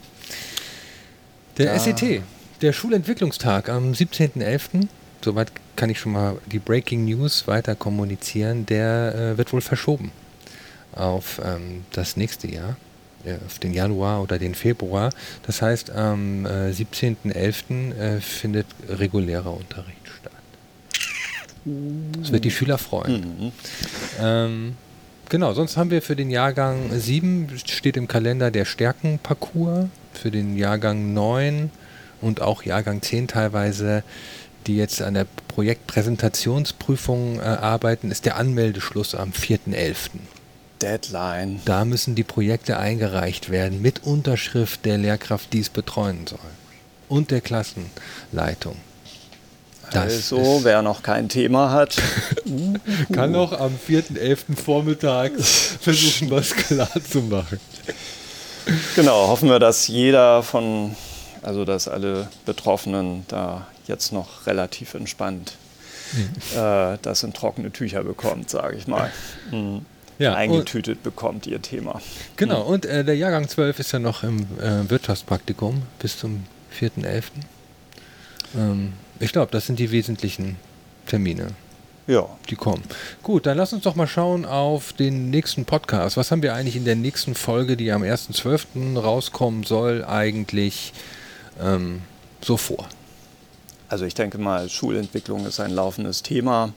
Der 1.58 1.74
ja. 1.74 1.80
SET, 1.80 2.22
der 2.62 2.74
Schulentwicklungstag 2.74 3.70
am 3.70 3.92
17.11., 3.92 4.88
soweit 5.24 5.52
kann 5.76 5.90
ich 5.90 6.00
schon 6.00 6.12
mal 6.12 6.38
die 6.46 6.60
Breaking 6.60 7.06
News 7.06 7.48
weiter 7.48 7.76
kommunizieren, 7.76 8.66
der 8.66 9.34
äh, 9.34 9.38
wird 9.38 9.52
wohl 9.54 9.62
verschoben 9.62 10.12
auf 10.96 11.42
ähm, 11.44 11.84
das 11.92 12.18
nächste 12.18 12.48
Jahr, 12.48 12.78
äh, 13.26 13.36
auf 13.46 13.60
den 13.60 13.74
Januar 13.74 14.22
oder 14.22 14.40
den 14.40 14.56
Februar. 14.56 15.12
Das 15.44 15.62
heißt, 15.62 15.92
am 15.92 16.46
äh, 16.46 16.72
17.11. 16.72 17.96
Äh, 17.98 18.22
findet 18.22 18.68
regulärer 18.90 19.54
Unterricht 19.54 20.08
statt. 20.20 20.32
Das 22.22 22.32
wird 22.32 22.46
die 22.46 22.52
Schüler 22.52 22.78
freuen. 22.78 23.22
Mhm. 23.22 23.52
Ähm, 24.22 24.78
genau, 25.30 25.54
sonst 25.54 25.78
haben 25.78 25.92
wir 25.92 26.02
für 26.02 26.16
den 26.16 26.30
Jahrgang 26.30 26.90
7 26.92 27.50
steht 27.66 27.98
im 27.98 28.08
Kalender 28.08 28.52
der 28.52 28.66
Stärkenparcours 28.66 29.88
für 30.14 30.32
den 30.32 30.58
Jahrgang 30.58 31.14
9 31.14 31.70
und 32.22 32.42
auch 32.42 32.64
Jahrgang 32.64 33.02
10 33.02 33.28
teilweise, 33.28 34.04
die 34.68 34.78
jetzt 34.78 35.02
an 35.02 35.14
der 35.14 35.28
Projektpräsentationsprüfung 35.48 37.40
äh, 37.40 37.44
arbeiten, 37.44 38.12
ist 38.12 38.26
der 38.26 38.38
Anmeldeschluss 38.38 39.16
am 39.16 39.32
4.11. 39.32 40.10
Deadline. 40.82 41.62
Da 41.66 41.86
müssen 41.86 42.16
die 42.16 42.24
Projekte 42.24 42.78
eingereicht 42.78 43.50
werden 43.50 43.82
mit 43.82 44.04
Unterschrift 44.04 44.86
der 44.86 44.98
Lehrkraft, 44.98 45.54
die 45.54 45.60
es 45.60 45.70
betreuen 45.70 46.28
soll. 46.28 46.40
Und 47.08 47.32
der 47.32 47.42
Klassenleitung. 47.42 48.76
Das 49.92 50.34
also, 50.34 50.62
wer 50.64 50.82
noch 50.82 51.04
kein 51.04 51.30
Thema 51.30 51.72
hat, 51.72 51.98
kann 53.14 53.32
noch 53.32 53.60
am 53.60 53.74
4.11. 53.88 54.56
vormittags 54.56 55.78
versuchen, 55.82 56.32
was 56.32 56.56
klar 56.56 56.90
zu 57.10 57.22
machen. 57.22 57.60
Genau, 58.96 59.28
hoffen 59.28 59.50
wir, 59.50 59.60
dass 59.60 59.88
jeder 59.88 60.42
von, 60.44 60.96
also 61.42 61.66
dass 61.66 61.88
alle 61.88 62.28
Betroffenen 62.46 63.26
da 63.28 63.68
jetzt 63.88 64.12
noch 64.12 64.48
relativ 64.48 64.96
entspannt 64.96 65.54
mhm. 66.14 66.60
äh, 66.60 66.98
das 67.02 67.24
in 67.24 67.34
trockene 67.34 67.72
Tücher 67.72 68.04
bekommt, 68.04 68.50
sage 68.50 68.78
ich 68.78 68.88
mal. 68.88 69.12
Mhm. 69.52 69.86
Ja, 70.18 70.34
eingetütet 70.34 71.04
bekommt 71.04 71.46
ihr 71.46 71.62
Thema. 71.62 72.02
Genau, 72.38 72.64
mhm. 72.64 72.70
und 72.70 72.86
äh, 72.86 73.04
der 73.04 73.18
Jahrgang 73.18 73.50
12 73.50 73.80
ist 73.80 73.92
ja 73.92 74.00
noch 74.00 74.24
im 74.24 74.48
äh, 74.62 74.90
Wirtschaftspraktikum 74.90 75.84
bis 76.00 76.18
zum 76.18 76.46
4.11. 76.80 77.24
Ähm, 78.56 78.94
ich 79.20 79.32
glaube, 79.32 79.52
das 79.52 79.66
sind 79.66 79.80
die 79.80 79.92
wesentlichen 79.92 80.58
Termine. 81.06 81.48
Ja. 82.08 82.28
Die 82.50 82.56
kommen. 82.56 82.84
Gut, 83.24 83.48
dann 83.48 83.58
lass 83.58 83.74
uns 83.74 83.84
doch 83.84 83.96
mal 83.96 84.08
schauen 84.08 84.46
auf 84.46 84.94
den 84.94 85.32
nächsten 85.32 85.66
Podcast. 85.66 86.18
Was 86.18 86.30
haben 86.30 86.44
wir 86.44 86.54
eigentlich 86.54 86.76
in 86.76 86.86
der 86.86 86.96
nächsten 86.96 87.34
Folge, 87.34 87.76
die 87.78 87.92
am 87.92 88.04
1.12. 88.04 89.00
rauskommen 89.00 89.64
soll, 89.64 90.06
eigentlich 90.06 90.94
ähm, 91.60 92.02
so 92.42 92.58
vor? 92.58 92.88
Also 93.90 94.06
ich 94.06 94.14
denke 94.14 94.38
mal, 94.38 94.70
Schulentwicklung 94.70 95.46
ist 95.48 95.60
ein 95.60 95.72
laufendes 95.72 96.22
Thema. 96.22 96.74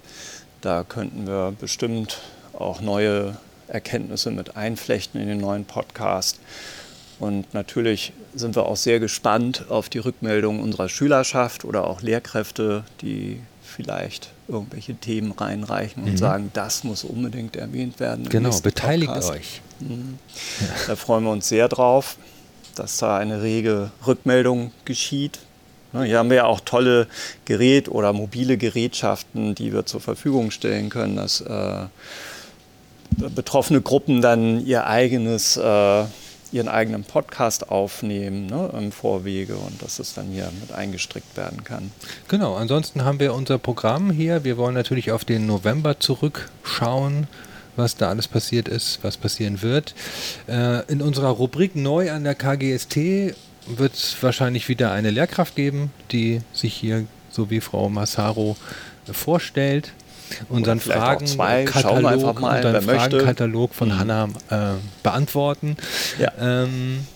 Da 0.63 0.83
könnten 0.83 1.27
wir 1.27 1.55
bestimmt 1.59 2.19
auch 2.55 2.81
neue 2.81 3.37
Erkenntnisse 3.69 4.31
mit 4.31 4.57
einflechten 4.57 5.21
in 5.21 5.29
den 5.29 5.39
neuen 5.39 5.65
Podcast. 5.67 6.41
Und 7.19 7.53
natürlich 7.53 8.13
sind 8.35 8.55
wir 8.55 8.67
auch 8.67 8.77
sehr 8.77 9.01
gespannt 9.01 9.67
auf 9.69 9.89
die 9.89 9.99
Rückmeldung 9.99 10.61
unserer 10.61 10.89
Schülerschaft 10.89 11.65
oder 11.65 11.87
auch 11.87 12.01
Lehrkräfte, 12.01 12.85
die 13.03 13.41
vielleicht 13.63 14.31
irgendwelche 14.49 14.95
Themen 14.95 15.33
reinreichen 15.33 16.05
und 16.05 16.13
mhm. 16.13 16.17
sagen, 16.17 16.51
das 16.55 16.85
muss 16.85 17.05
unbedingt 17.05 17.57
erwähnt 17.57 18.01
werden. 18.01 18.29
Genau, 18.29 18.59
beteiligt 18.61 19.13
Podcast. 19.13 19.31
euch. 19.31 19.61
Mhm. 19.81 20.19
Ja. 20.61 20.67
Da 20.89 20.97
freuen 20.97 21.25
wir 21.25 21.31
uns 21.31 21.49
sehr 21.49 21.69
drauf, 21.69 22.17
dass 22.75 22.97
da 22.99 23.19
eine 23.19 23.43
rege 23.43 23.91
Rückmeldung 24.07 24.73
geschieht. 24.85 25.39
Ne, 25.93 26.05
hier 26.05 26.19
haben 26.19 26.31
wir 26.31 26.39
ja 26.39 26.45
auch 26.47 26.61
tolle 26.61 27.09
Gerät- 27.45 27.89
oder 27.89 28.13
mobile 28.13 28.57
Gerätschaften, 28.57 29.55
die 29.55 29.73
wir 29.73 29.87
zur 29.87 30.01
Verfügung 30.01 30.51
stellen 30.51 30.89
können, 30.89 31.17
dass 31.17 31.41
äh, 31.41 31.87
betroffene 33.35 33.81
Gruppen 33.81 34.21
dann 34.21 34.65
ihr 34.65 34.87
eigenes 34.87 35.57
äh, 35.57 36.05
ihren 36.53 36.69
eigenen 36.69 37.05
Podcast 37.05 37.71
aufnehmen 37.71 38.47
ne, 38.47 38.71
im 38.77 38.93
Vorwege 38.93 39.57
und 39.57 39.83
dass 39.83 39.99
es 39.99 40.15
dann 40.15 40.27
hier 40.29 40.51
mit 40.61 40.73
eingestrickt 40.73 41.37
werden 41.37 41.65
kann. 41.65 41.91
Genau, 42.29 42.55
ansonsten 42.55 43.05
haben 43.05 43.21
wir 43.21 43.35
unser 43.35 43.59
Programm 43.59 44.11
hier. 44.11 44.45
Wir 44.45 44.57
wollen 44.57 44.75
natürlich 44.75 45.13
auf 45.13 45.25
den 45.25 45.47
November 45.47 46.01
zurückschauen, 46.01 47.27
was 47.77 47.97
da 47.97 48.09
alles 48.09 48.29
passiert 48.29 48.69
ist, 48.69 49.01
was 49.03 49.17
passieren 49.17 49.63
wird. 49.63 49.95
Äh, 50.49 50.85
in 50.91 51.03
unserer 51.03 51.31
Rubrik 51.31 51.77
Neu 51.77 52.11
an 52.11 52.25
der 52.25 52.35
KGST 52.35 52.97
wird 53.67 53.95
es 53.95 54.17
wahrscheinlich 54.23 54.69
wieder 54.69 54.93
eine 54.93 55.11
Lehrkraft 55.11 55.55
geben, 55.55 55.91
die 56.11 56.41
sich 56.53 56.75
hier, 56.75 57.07
so 57.31 57.51
wie 57.51 57.61
Frau 57.61 57.89
Massaro, 57.89 58.57
vorstellt. 59.13 59.93
Unseren 60.49 60.81
Fragenkatalog, 60.81 62.41
unseren 62.41 62.83
Fragenkatalog 62.83 63.75
von 63.75 63.89
mhm. 63.89 63.99
Hanna 63.99 64.29
äh, 64.51 64.57
beantworten. 65.03 65.77
Ja. 66.19 66.33
Ähm, 66.41 67.07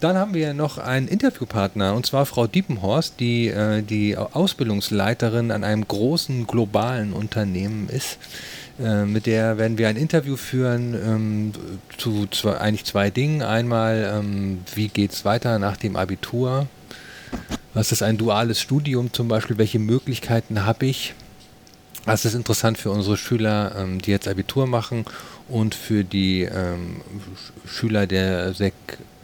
dann 0.00 0.18
haben 0.18 0.34
wir 0.34 0.52
noch 0.52 0.76
einen 0.76 1.08
Interviewpartner 1.08 1.94
und 1.94 2.04
zwar 2.04 2.26
Frau 2.26 2.46
Diepenhorst, 2.46 3.20
die 3.20 3.48
äh, 3.48 3.80
die 3.82 4.16
Ausbildungsleiterin 4.18 5.50
an 5.50 5.64
einem 5.64 5.88
großen 5.88 6.46
globalen 6.46 7.14
Unternehmen 7.14 7.88
ist. 7.88 8.18
Äh, 8.78 9.04
mit 9.04 9.26
der 9.26 9.56
werden 9.56 9.78
wir 9.78 9.88
ein 9.88 9.96
Interview 9.96 10.36
führen 10.36 10.94
ähm, 10.94 11.52
zu 11.96 12.26
zwei, 12.26 12.58
eigentlich 12.58 12.84
zwei 12.84 13.10
Dingen. 13.10 13.42
Einmal, 13.42 14.20
ähm, 14.20 14.58
wie 14.74 14.88
geht 14.88 15.12
es 15.12 15.24
weiter 15.24 15.58
nach 15.58 15.76
dem 15.76 15.96
Abitur? 15.96 16.66
Was 17.72 17.92
ist 17.92 18.02
ein 18.02 18.18
duales 18.18 18.60
Studium 18.60 19.12
zum 19.12 19.28
Beispiel? 19.28 19.58
Welche 19.58 19.78
Möglichkeiten 19.78 20.66
habe 20.66 20.86
ich? 20.86 21.14
Das 22.06 22.24
ist 22.24 22.34
interessant 22.34 22.76
für 22.76 22.90
unsere 22.90 23.16
Schüler, 23.16 23.74
ähm, 23.78 24.00
die 24.00 24.10
jetzt 24.10 24.28
Abitur 24.28 24.66
machen 24.66 25.04
und 25.48 25.74
für 25.74 26.04
die 26.04 26.42
ähm, 26.42 27.00
Schüler 27.66 28.06
der 28.06 28.52
SEC 28.52 28.74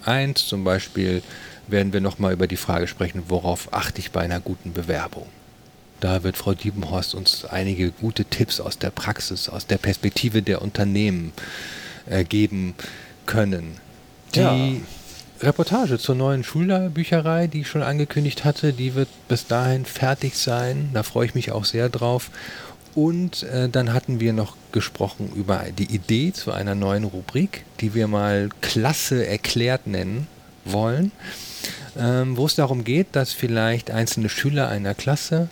1 0.05 0.47
zum 0.47 0.64
Beispiel 0.64 1.23
werden 1.66 1.93
wir 1.93 2.01
nochmal 2.01 2.33
über 2.33 2.47
die 2.47 2.57
Frage 2.57 2.88
sprechen, 2.88 3.25
worauf 3.29 3.73
achte 3.73 4.01
ich 4.01 4.11
bei 4.11 4.21
einer 4.21 4.40
guten 4.40 4.73
Bewerbung. 4.73 5.27
Da 6.01 6.23
wird 6.23 6.38
Frau 6.38 6.55
Diebenhorst 6.55 7.14
uns 7.14 7.45
einige 7.45 7.90
gute 7.90 8.25
Tipps 8.25 8.61
aus 8.61 8.79
der 8.79 8.90
Praxis, 8.90 9.51
aus 9.51 9.66
der 9.66 9.77
Perspektive 9.77 10.43
der 10.43 10.62
Unternehmen 10.62 11.33
äh, 12.09 12.25
geben 12.25 12.75
können. 13.27 13.77
Die 14.35 14.40
ja. 14.40 14.57
Reportage 15.43 15.99
zur 15.99 16.14
neuen 16.14 16.43
Schülerbücherei, 16.43 17.47
die 17.47 17.62
ich 17.62 17.69
schon 17.69 17.83
angekündigt 17.83 18.45
hatte, 18.45 18.73
die 18.73 18.95
wird 18.95 19.09
bis 19.29 19.47
dahin 19.47 19.85
fertig 19.85 20.37
sein. 20.37 20.90
Da 20.95 21.03
freue 21.03 21.27
ich 21.27 21.35
mich 21.35 21.53
auch 21.53 21.66
sehr 21.66 21.90
drauf. 21.90 22.31
Und 22.94 23.44
äh, 23.44 23.68
dann 23.68 23.92
hatten 23.92 24.20
wir 24.20 24.33
noch 24.33 24.57
gesprochen 24.72 25.31
über 25.35 25.64
die 25.76 25.94
Idee 25.94 26.33
zu 26.33 26.53
einer 26.53 26.74
neuen 26.74 27.05
Rubrik, 27.05 27.64
die 27.81 27.94
wir 27.94 28.09
mal 28.09 28.48
Klasse 28.61 29.26
erklärt 29.26 29.87
nennen 29.87 30.26
wollen, 30.64 31.12
ähm, 31.98 32.37
wo 32.37 32.46
es 32.46 32.55
darum 32.55 32.85
geht, 32.85 33.09
dass 33.12 33.33
vielleicht 33.33 33.90
einzelne 33.90 34.29
Schüler 34.29 34.68
einer 34.68 34.94
Klasse 34.94 35.48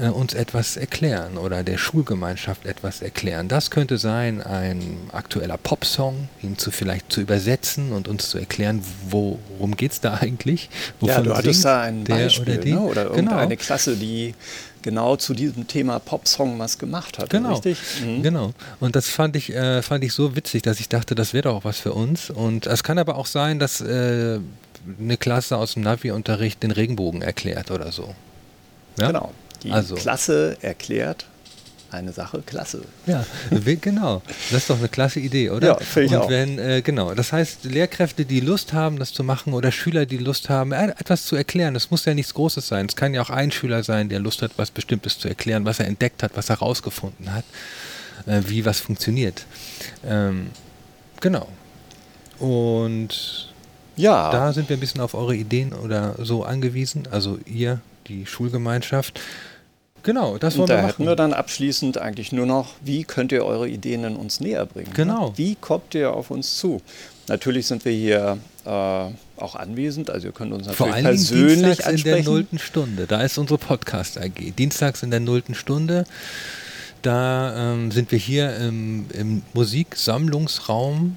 äh, 0.00 0.08
uns 0.08 0.34
etwas 0.34 0.76
erklären 0.76 1.38
oder 1.38 1.62
der 1.62 1.76
Schulgemeinschaft 1.76 2.66
etwas 2.66 3.02
erklären. 3.02 3.48
Das 3.48 3.70
könnte 3.70 3.98
sein, 3.98 4.40
ein 4.42 4.82
aktueller 5.12 5.56
Popsong, 5.56 6.28
ihn 6.42 6.56
zu 6.56 6.70
vielleicht 6.70 7.10
zu 7.12 7.20
übersetzen 7.20 7.92
und 7.92 8.08
uns 8.08 8.30
zu 8.30 8.38
erklären, 8.38 8.82
worum 9.08 9.76
geht 9.76 9.92
es 9.92 10.00
da 10.00 10.14
eigentlich? 10.20 10.70
Wovon 11.00 11.16
ja, 11.16 11.22
du 11.22 11.36
hattest 11.36 11.64
da 11.64 11.82
ein 11.82 12.04
Beispiel 12.04 12.54
oder, 12.54 12.62
die, 12.62 12.72
ne? 12.72 12.80
oder 12.80 13.04
irgendeine 13.04 13.48
genau. 13.48 13.62
Klasse, 13.62 13.96
die 13.96 14.34
genau 14.82 15.16
zu 15.16 15.34
diesem 15.34 15.66
Thema 15.66 15.98
Popsong 15.98 16.58
was 16.58 16.78
gemacht 16.78 17.18
hat. 17.18 17.30
Genau, 17.30 17.52
richtig? 17.52 17.78
Mhm. 18.04 18.22
genau. 18.22 18.52
Und 18.80 18.96
das 18.96 19.08
fand 19.08 19.36
ich, 19.36 19.54
äh, 19.54 19.82
fand 19.82 20.04
ich 20.04 20.12
so 20.12 20.36
witzig, 20.36 20.62
dass 20.62 20.80
ich 20.80 20.88
dachte, 20.88 21.14
das 21.14 21.32
wäre 21.32 21.44
doch 21.44 21.56
auch 21.56 21.64
was 21.64 21.78
für 21.78 21.92
uns. 21.92 22.30
Und 22.30 22.66
es 22.66 22.82
kann 22.82 22.98
aber 22.98 23.16
auch 23.16 23.26
sein, 23.26 23.58
dass 23.58 23.80
äh, 23.80 24.40
eine 24.98 25.16
Klasse 25.16 25.56
aus 25.56 25.74
dem 25.74 25.82
Navi-Unterricht 25.82 26.62
den 26.62 26.70
Regenbogen 26.70 27.22
erklärt 27.22 27.70
oder 27.70 27.92
so. 27.92 28.14
Ja? 28.98 29.08
Genau. 29.08 29.32
Die 29.62 29.72
also. 29.72 29.94
Klasse 29.96 30.56
erklärt 30.60 31.26
eine 31.90 32.12
Sache 32.12 32.42
klasse. 32.44 32.82
Ja, 33.06 33.24
genau. 33.80 34.22
Das 34.50 34.62
ist 34.62 34.70
doch 34.70 34.78
eine 34.78 34.88
klasse 34.88 35.20
Idee, 35.20 35.50
oder? 35.50 35.68
Ja, 35.68 35.76
finde 35.78 36.16
ich 36.16 36.22
Und 36.22 36.28
wenn, 36.28 36.58
äh, 36.58 36.82
genau, 36.82 37.14
das 37.14 37.32
heißt, 37.32 37.64
Lehrkräfte, 37.64 38.24
die 38.24 38.40
Lust 38.40 38.72
haben, 38.72 38.98
das 38.98 39.12
zu 39.12 39.24
machen, 39.24 39.54
oder 39.54 39.72
Schüler, 39.72 40.04
die 40.04 40.18
Lust 40.18 40.48
haben, 40.48 40.72
äh, 40.72 40.88
etwas 40.88 41.24
zu 41.24 41.36
erklären, 41.36 41.74
das 41.74 41.90
muss 41.90 42.04
ja 42.04 42.14
nichts 42.14 42.34
Großes 42.34 42.68
sein. 42.68 42.86
Es 42.86 42.96
kann 42.96 43.14
ja 43.14 43.22
auch 43.22 43.30
ein 43.30 43.50
Schüler 43.50 43.82
sein, 43.82 44.08
der 44.08 44.20
Lust 44.20 44.42
hat, 44.42 44.52
was 44.56 44.70
Bestimmtes 44.70 45.18
zu 45.18 45.28
erklären, 45.28 45.64
was 45.64 45.80
er 45.80 45.86
entdeckt 45.86 46.22
hat, 46.22 46.32
was 46.34 46.50
er 46.50 46.60
herausgefunden 46.60 47.32
hat, 47.32 47.44
äh, 48.26 48.42
wie 48.46 48.64
was 48.64 48.80
funktioniert. 48.80 49.46
Ähm, 50.06 50.48
genau. 51.20 51.48
Und 52.38 53.52
ja. 53.96 54.30
da 54.30 54.52
sind 54.52 54.68
wir 54.68 54.76
ein 54.76 54.80
bisschen 54.80 55.00
auf 55.00 55.14
eure 55.14 55.34
Ideen 55.34 55.72
oder 55.72 56.14
so 56.18 56.44
angewiesen, 56.44 57.08
also 57.10 57.38
ihr, 57.46 57.80
die 58.06 58.26
Schulgemeinschaft. 58.26 59.20
Genau, 60.08 60.38
das 60.38 60.54
wollen 60.54 60.62
Und 60.62 60.70
da 60.70 60.76
wir 60.76 60.78
machen. 60.78 60.90
hätten 60.92 61.06
wir 61.06 61.16
dann 61.16 61.34
abschließend 61.34 61.98
eigentlich 61.98 62.32
nur 62.32 62.46
noch, 62.46 62.76
wie 62.82 63.04
könnt 63.04 63.30
ihr 63.30 63.44
eure 63.44 63.68
Ideen 63.68 64.04
in 64.04 64.16
uns 64.16 64.40
näher 64.40 64.64
bringen? 64.64 64.88
Genau. 64.94 65.26
Ne? 65.26 65.32
Wie 65.36 65.54
kommt 65.54 65.94
ihr 65.94 66.14
auf 66.14 66.30
uns 66.30 66.56
zu? 66.56 66.80
Natürlich 67.26 67.66
sind 67.66 67.84
wir 67.84 67.92
hier 67.92 68.38
äh, 68.64 68.70
auch 68.70 69.54
anwesend, 69.54 70.08
also 70.08 70.28
ihr 70.28 70.32
könnt 70.32 70.54
uns 70.54 70.66
natürlich 70.66 70.78
Vor 70.78 70.94
allen 70.94 71.04
persönlich 71.04 71.58
Dienstags 71.58 71.86
ansprechen. 71.86 72.16
in 72.16 72.24
der 72.24 72.32
nullten 72.32 72.58
Stunde, 72.58 73.06
da 73.06 73.20
ist 73.20 73.36
unsere 73.36 73.58
Podcast 73.58 74.16
AG. 74.16 74.54
Dienstags 74.56 75.02
in 75.02 75.10
der 75.10 75.20
nullten 75.20 75.54
Stunde, 75.54 76.04
da 77.02 77.74
ähm, 77.74 77.90
sind 77.90 78.10
wir 78.10 78.18
hier 78.18 78.56
im, 78.56 79.04
im 79.12 79.42
Musiksammlungsraum 79.52 81.16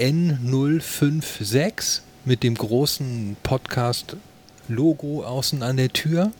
N056 0.00 2.00
mit 2.24 2.42
dem 2.42 2.56
großen 2.56 3.36
Podcast-Logo 3.44 5.22
außen 5.22 5.62
an 5.62 5.76
der 5.76 5.92
Tür. 5.92 6.32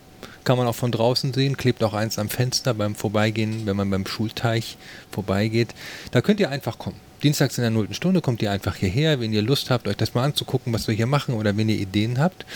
Kann 0.47 0.59
man 0.59 0.69
auch 0.69 0.77
von 0.77 0.93
draußen 0.93 1.35
sehen, 1.35 1.57
klebt 1.57 1.83
auch 1.83 1.93
eins 1.93 2.21
am 2.21 2.29
Fenster 2.29 2.73
beim 2.73 2.95
Vorbeigehen, 2.95 3.67
wenn 3.67 3.75
man 3.75 3.91
beim 3.91 4.07
Schulteich 4.07 4.79
vorbeigeht. 5.11 5.75
Da 6.13 6.21
könnt 6.21 6.39
ihr 6.39 6.51
einfach 6.51 6.79
kommen. 6.79 6.95
Dienstags 7.21 7.59
in 7.59 7.63
der 7.63 7.73
nullten 7.73 7.95
Stunde 7.95 8.21
kommt 8.21 8.41
ihr 8.43 8.53
einfach 8.53 8.77
hierher, 8.77 9.19
wenn 9.19 9.33
ihr 9.33 9.43
Lust 9.43 9.71
habt, 9.71 9.89
euch 9.89 9.97
das 9.97 10.15
mal 10.15 10.23
anzugucken, 10.23 10.73
was 10.73 10.87
wir 10.87 10.95
hier 10.95 11.09
machen 11.09 11.35
oder 11.35 11.57
wenn 11.57 11.69
ihr 11.69 11.81
Ideen 11.81 12.21
habt. 12.21 12.47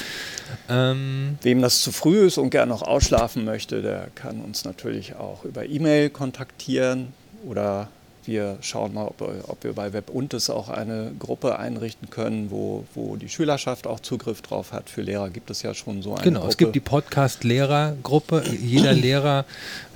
Ähm 0.69 1.37
Wem 1.43 1.61
das 1.63 1.83
zu 1.83 1.91
früh 1.91 2.27
ist 2.27 2.39
und 2.39 2.51
gerne 2.51 2.71
noch 2.71 2.83
ausschlafen 2.83 3.45
möchte, 3.45 3.83
der 3.83 4.07
kann 4.15 4.41
uns 4.41 4.65
natürlich 4.65 5.17
auch 5.17 5.45
über 5.45 5.67
E-Mail 5.67 6.11
kontaktieren 6.11 7.13
oder 7.45 7.89
wir 8.31 8.59
schauen 8.61 8.95
mal, 8.95 9.07
ob, 9.07 9.21
ob 9.49 9.65
wir 9.65 9.73
bei 9.73 9.93
WebUntes 9.93 10.51
auch 10.51 10.69
eine 10.69 11.13
Gruppe 11.19 11.59
einrichten 11.59 12.09
können, 12.11 12.51
wo, 12.51 12.85
wo 12.95 13.17
die 13.17 13.29
Schülerschaft 13.29 13.87
auch 13.89 13.99
Zugriff 14.01 14.41
drauf 14.41 14.73
hat. 14.73 14.89
Für 14.89 15.03
Lehrer 15.03 15.31
gibt 15.31 15.51
es 15.51 15.63
ja 15.63 15.75
schon 15.75 16.01
so 16.01 16.15
eine 16.15 16.23
Genau, 16.23 16.41
Gruppe. 16.41 16.51
es 16.53 16.57
gibt 16.57 16.75
die 16.77 16.81
Podcast-Lehrergruppe. 16.81 18.45
Jeder 18.61 18.93
Lehrer 18.93 19.45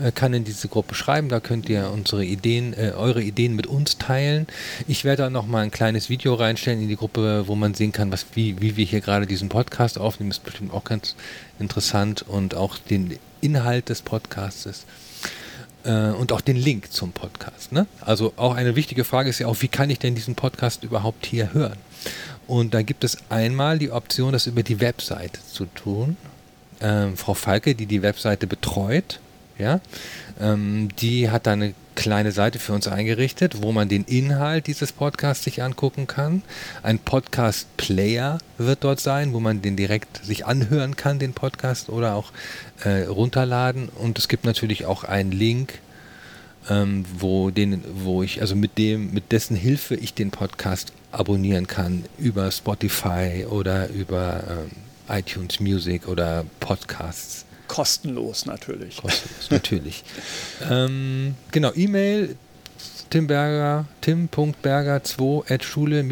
äh, 0.03 0.11
kann 0.11 0.35
in 0.35 0.45
diese 0.45 0.67
Gruppe 0.69 0.95
schreiben. 0.97 1.29
Da 1.29 1.39
könnt 1.41 1.69
ihr 1.69 1.91
unsere 1.93 2.25
Ideen, 2.25 2.75
äh, 2.75 2.93
eure 2.97 3.23
Ideen 3.23 3.55
mit 3.55 3.69
uns 3.69 3.99
teilen. 3.99 4.47
Ich 4.89 5.05
werde 5.05 5.23
da 5.23 5.31
noch 5.31 5.47
mal 5.47 5.63
ein 5.63 5.71
kleines 5.71 6.11
Video 6.11 6.35
reinstellen 6.35 6.83
in 6.83 6.89
die 6.89 6.97
Gruppe, 6.97 7.45
wo 7.47 7.55
man 7.55 7.75
sehen 7.75 7.93
kann, 7.93 8.11
was, 8.13 8.27
wie, 8.35 8.61
wie 8.61 8.77
wir 8.77 8.85
hier 8.85 9.01
gerade 9.01 9.27
diesen 9.27 9.49
Podcast 9.49 9.97
aufnehmen. 9.99 10.31
Das 10.31 10.39
ist 10.39 10.45
bestimmt 10.45 10.73
auch 10.75 10.85
ganz 10.85 11.15
interessant 11.61 12.25
und 12.27 12.57
auch 12.57 12.79
den 12.79 13.17
Inhalt 13.41 13.89
des 13.91 14.03
Podcasts 14.03 14.85
äh, 15.85 16.11
und 16.11 16.33
auch 16.33 16.41
den 16.41 16.57
Link 16.57 16.93
zum 16.93 17.13
Podcast. 17.13 17.73
Ne? 17.73 17.87
Also 18.01 18.33
auch 18.37 18.55
eine 18.55 18.77
wichtige 18.77 19.05
Frage 19.05 19.31
ist 19.31 19.39
ja 19.39 19.47
auch, 19.47 19.61
wie 19.61 19.69
kann 19.69 19.91
ich 19.91 19.99
denn 19.99 20.15
diesen 20.15 20.35
Podcast 20.35 20.85
überhaupt 20.85 21.27
hier 21.27 21.53
hören? 21.53 21.79
Und 22.47 22.75
da 22.75 22.83
gibt 22.83 23.05
es 23.05 23.19
einmal 23.31 23.79
die 23.79 23.91
Option, 23.91 24.33
das 24.33 24.47
über 24.47 24.63
die 24.63 24.81
Webseite 24.81 25.41
zu 25.51 25.67
tun. 25.67 26.17
Ähm, 26.81 27.17
Frau 27.17 27.35
Falke, 27.35 27.75
die 27.75 27.87
die 27.87 28.03
Webseite 28.03 28.47
betreut, 28.47 29.21
ja, 29.59 29.81
ähm, 30.41 30.89
die 30.99 31.31
hat 31.31 31.47
da 31.47 31.53
eine 31.53 31.75
kleine 31.95 32.33
Seite 32.33 32.59
für 32.59 32.73
uns 32.73 32.89
eingerichtet, 32.89 33.63
wo 33.63 33.73
man 33.73 33.89
den 33.89 34.05
Inhalt 34.05 34.67
dieses 34.67 34.93
Podcasts 34.93 35.45
sich 35.45 35.63
angucken 35.63 36.07
kann. 36.07 36.43
Ein 36.83 36.99
Podcast-Player 36.99 38.39
wird 38.59 38.85
dort 38.85 39.01
sein, 39.01 39.33
wo 39.33 39.41
man 39.41 39.63
den 39.63 39.77
direkt 39.77 40.25
sich 40.25 40.45
anhören 40.47 40.97
kann, 40.97 41.19
den 41.21 41.35
Podcast, 41.35 41.89
oder 41.89 42.15
auch 42.15 42.33
äh, 42.83 43.05
runterladen. 43.05 43.89
Und 43.89 44.19
es 44.19 44.29
gibt 44.29 44.45
natürlich 44.45 44.87
auch 44.87 45.05
einen 45.05 45.33
Link, 45.33 45.79
ähm, 46.69 47.05
wo 47.19 47.51
den, 47.51 47.83
wo 48.03 48.23
ich, 48.23 48.41
also 48.41 48.57
mit 48.57 48.79
dem, 48.79 49.13
mit 49.13 49.33
dessen 49.33 49.57
Hilfe 49.57 49.95
ich 49.95 50.15
den 50.15 50.31
Podcast 50.31 50.93
abonnieren 51.13 51.67
kann 51.67 52.05
über 52.19 52.51
Spotify 52.51 53.47
oder 53.49 53.89
über 53.91 54.45
ähm, 54.49 54.71
iTunes 55.09 55.61
Music 55.61 56.09
oder 56.09 56.45
Podcasts. 56.61 57.45
Kostenlos 57.69 58.47
natürlich. 58.47 58.97
Kostenlos, 58.97 59.51
natürlich. 59.51 60.05
ähm, 60.71 61.35
genau, 61.51 61.73
E-Mail 61.75 62.37
timberger, 63.11 63.87
tim.berger2 64.01 65.51
at 65.51 65.65
schule-sh.de 65.65 66.05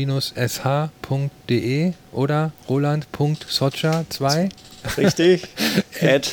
oder 2.12 2.52
roland.socha2. 2.68 4.50
Richtig, 4.98 5.48
at 6.00 6.30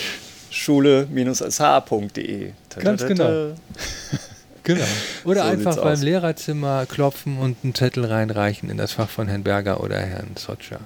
schule-sh.de. 0.51 2.51
Ganz 2.79 3.05
genau. 3.05 3.53
Genau. 4.63 4.85
Oder 5.23 5.43
so 5.43 5.49
einfach 5.49 5.75
beim 5.77 5.93
aus. 5.93 6.01
Lehrerzimmer 6.03 6.85
klopfen 6.85 7.39
und 7.39 7.57
einen 7.63 7.73
Zettel 7.73 8.05
reinreichen 8.05 8.69
in 8.69 8.77
das 8.77 8.91
Fach 8.91 9.09
von 9.09 9.27
Herrn 9.27 9.41
Berger 9.41 9.83
oder 9.83 9.99
Herrn 9.99 10.35
Socha. 10.35 10.79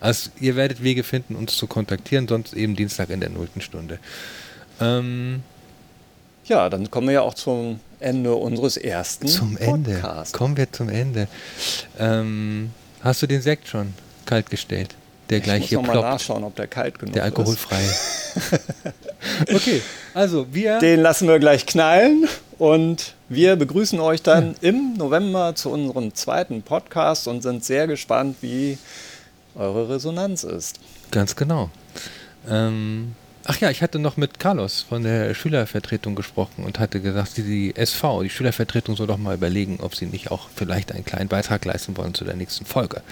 Also 0.00 0.28
ihr 0.40 0.56
werdet 0.56 0.82
Wege 0.82 1.02
finden, 1.02 1.34
uns 1.34 1.56
zu 1.56 1.66
kontaktieren, 1.66 2.28
sonst 2.28 2.52
eben 2.52 2.76
Dienstag 2.76 3.08
in 3.08 3.20
der 3.20 3.30
nullten 3.30 3.62
Stunde. 3.62 3.98
Ähm, 4.80 5.42
ja, 6.44 6.68
dann 6.68 6.90
kommen 6.90 7.08
wir 7.08 7.14
ja 7.14 7.22
auch 7.22 7.34
zum 7.34 7.80
Ende 8.00 8.34
unseres 8.34 8.76
ersten 8.76 9.26
Zum 9.26 9.56
Ende. 9.56 10.02
Kommen 10.32 10.56
wir 10.56 10.70
zum 10.72 10.88
Ende. 10.88 11.28
Ähm, 11.98 12.70
hast 13.00 13.22
du 13.22 13.26
den 13.26 13.42
Sekt 13.42 13.68
schon 13.68 13.94
kalt 14.26 14.50
gestellt? 14.50 14.94
der 15.30 15.40
gleich 15.40 15.64
ich 15.64 15.68
hier 15.68 15.78
muss 15.78 15.88
noch 15.88 15.94
mal 15.94 16.10
nachschauen, 16.12 16.44
ob 16.44 16.56
der 16.56 16.66
kalt 16.66 16.98
genug 16.98 17.14
Der 17.14 17.24
alkoholfrei. 17.24 17.82
okay, 19.54 19.82
also 20.14 20.46
wir. 20.52 20.78
Den 20.78 21.00
lassen 21.00 21.28
wir 21.28 21.38
gleich 21.38 21.66
knallen 21.66 22.26
und 22.58 23.14
wir 23.28 23.56
begrüßen 23.56 24.00
euch 24.00 24.22
dann 24.22 24.54
im 24.60 24.94
November 24.96 25.54
zu 25.54 25.70
unserem 25.70 26.14
zweiten 26.14 26.62
Podcast 26.62 27.28
und 27.28 27.42
sind 27.42 27.64
sehr 27.64 27.86
gespannt, 27.86 28.36
wie 28.40 28.78
eure 29.54 29.88
Resonanz 29.90 30.44
ist. 30.44 30.78
Ganz 31.10 31.36
genau. 31.36 31.70
Ähm, 32.48 33.14
ach 33.50 33.58
ja, 33.60 33.70
ich 33.70 33.82
hatte 33.82 33.98
noch 33.98 34.16
mit 34.16 34.38
Carlos 34.38 34.84
von 34.88 35.02
der 35.02 35.34
Schülervertretung 35.34 36.14
gesprochen 36.14 36.64
und 36.64 36.78
hatte 36.78 37.00
gesagt, 37.00 37.36
die, 37.38 37.42
die 37.42 37.76
SV, 37.76 38.22
die 38.22 38.30
Schülervertretung 38.30 38.94
soll 38.94 39.06
doch 39.06 39.16
mal 39.16 39.34
überlegen, 39.34 39.78
ob 39.80 39.94
sie 39.94 40.06
nicht 40.06 40.30
auch 40.30 40.48
vielleicht 40.54 40.92
einen 40.92 41.04
kleinen 41.04 41.28
Beitrag 41.28 41.64
leisten 41.64 41.96
wollen 41.96 42.14
zu 42.14 42.24
der 42.24 42.36
nächsten 42.36 42.64
Folge. 42.66 43.02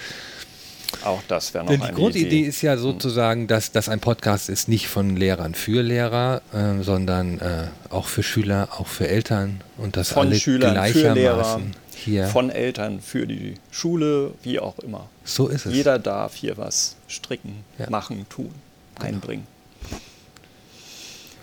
Auch 1.03 1.21
das 1.27 1.53
wäre 1.53 1.65
noch 1.65 1.71
Denn 1.71 1.81
die 1.81 1.87
eine 1.87 1.95
Grundidee 1.97 2.27
Idee. 2.39 2.47
ist 2.47 2.61
ja 2.61 2.77
sozusagen, 2.77 3.47
dass 3.47 3.71
das 3.71 3.89
ein 3.89 3.99
Podcast 3.99 4.47
ist, 4.49 4.69
nicht 4.69 4.87
von 4.87 5.17
Lehrern 5.17 5.53
für 5.53 5.81
Lehrer, 5.81 6.41
äh, 6.53 6.81
sondern 6.81 7.39
äh, 7.39 7.67
auch 7.89 8.05
für 8.07 8.23
Schüler, 8.23 8.69
auch 8.77 8.87
für 8.87 9.07
Eltern 9.07 9.61
und 9.77 9.97
das 9.97 10.13
von 10.13 10.27
alle 10.27 10.39
Schülern 10.39 10.69
für 10.85 11.01
gleichermaßen 11.01 11.15
Lehrer, 11.15 11.61
hier. 11.95 12.27
von 12.27 12.49
Eltern 12.49 13.01
für 13.01 13.27
die 13.27 13.55
Schule, 13.69 14.31
wie 14.43 14.59
auch 14.59 14.79
immer. 14.79 15.09
So 15.25 15.47
ist 15.49 15.65
es. 15.65 15.73
Jeder 15.73 15.99
darf 15.99 16.35
hier 16.35 16.55
was 16.57 16.95
stricken, 17.09 17.65
Ja. 17.79 17.89
machen, 17.89 18.25
tun, 18.29 18.53
einbringen. 18.97 19.45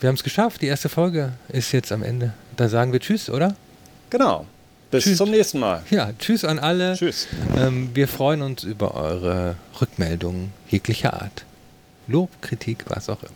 Wir 0.04 0.08
haben 0.08 0.16
es 0.16 0.22
geschafft, 0.22 0.60
die 0.60 0.66
erste 0.66 0.90
Folge 0.90 1.32
ist 1.48 1.72
jetzt 1.72 1.90
am 1.90 2.02
Ende. 2.02 2.34
Da 2.56 2.68
sagen 2.68 2.92
wir 2.92 3.00
Tschüss, 3.00 3.30
oder? 3.30 3.56
Genau. 4.10 4.44
Bis 4.90 5.04
Tschüss. 5.04 5.16
zum 5.16 5.30
nächsten 5.30 5.58
Mal. 5.58 5.82
Ja, 5.88 6.10
Tschüss 6.18 6.44
an 6.44 6.58
alle. 6.58 6.94
Tschüss. 6.94 7.26
Ähm, 7.56 7.88
wir 7.94 8.06
freuen 8.06 8.42
uns 8.42 8.64
über 8.64 8.94
eure 8.96 9.56
Rückmeldungen 9.80 10.52
jeglicher 10.68 11.14
Art. 11.14 11.46
Lob, 12.06 12.28
Kritik, 12.42 12.84
was 12.88 13.08
auch 13.08 13.22
immer. 13.22 13.32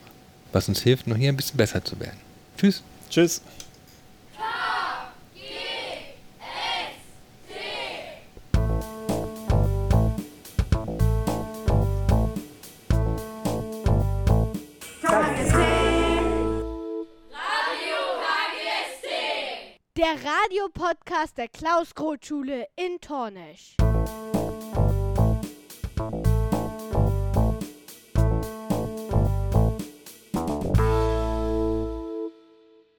Was 0.52 0.68
uns 0.68 0.82
hilft, 0.82 1.06
noch 1.06 1.16
hier 1.16 1.30
ein 1.30 1.38
bisschen 1.38 1.56
besser 1.56 1.82
zu 1.82 1.98
werden. 2.00 2.18
Tschüss. 2.58 2.82
Tschüss. 3.08 3.40
Der 19.98 20.14
Radiopodcast 20.14 21.38
der 21.38 21.48
Klaus-Groth-Schule 21.48 22.68
in 22.76 23.00
Tornisch. 23.00 23.74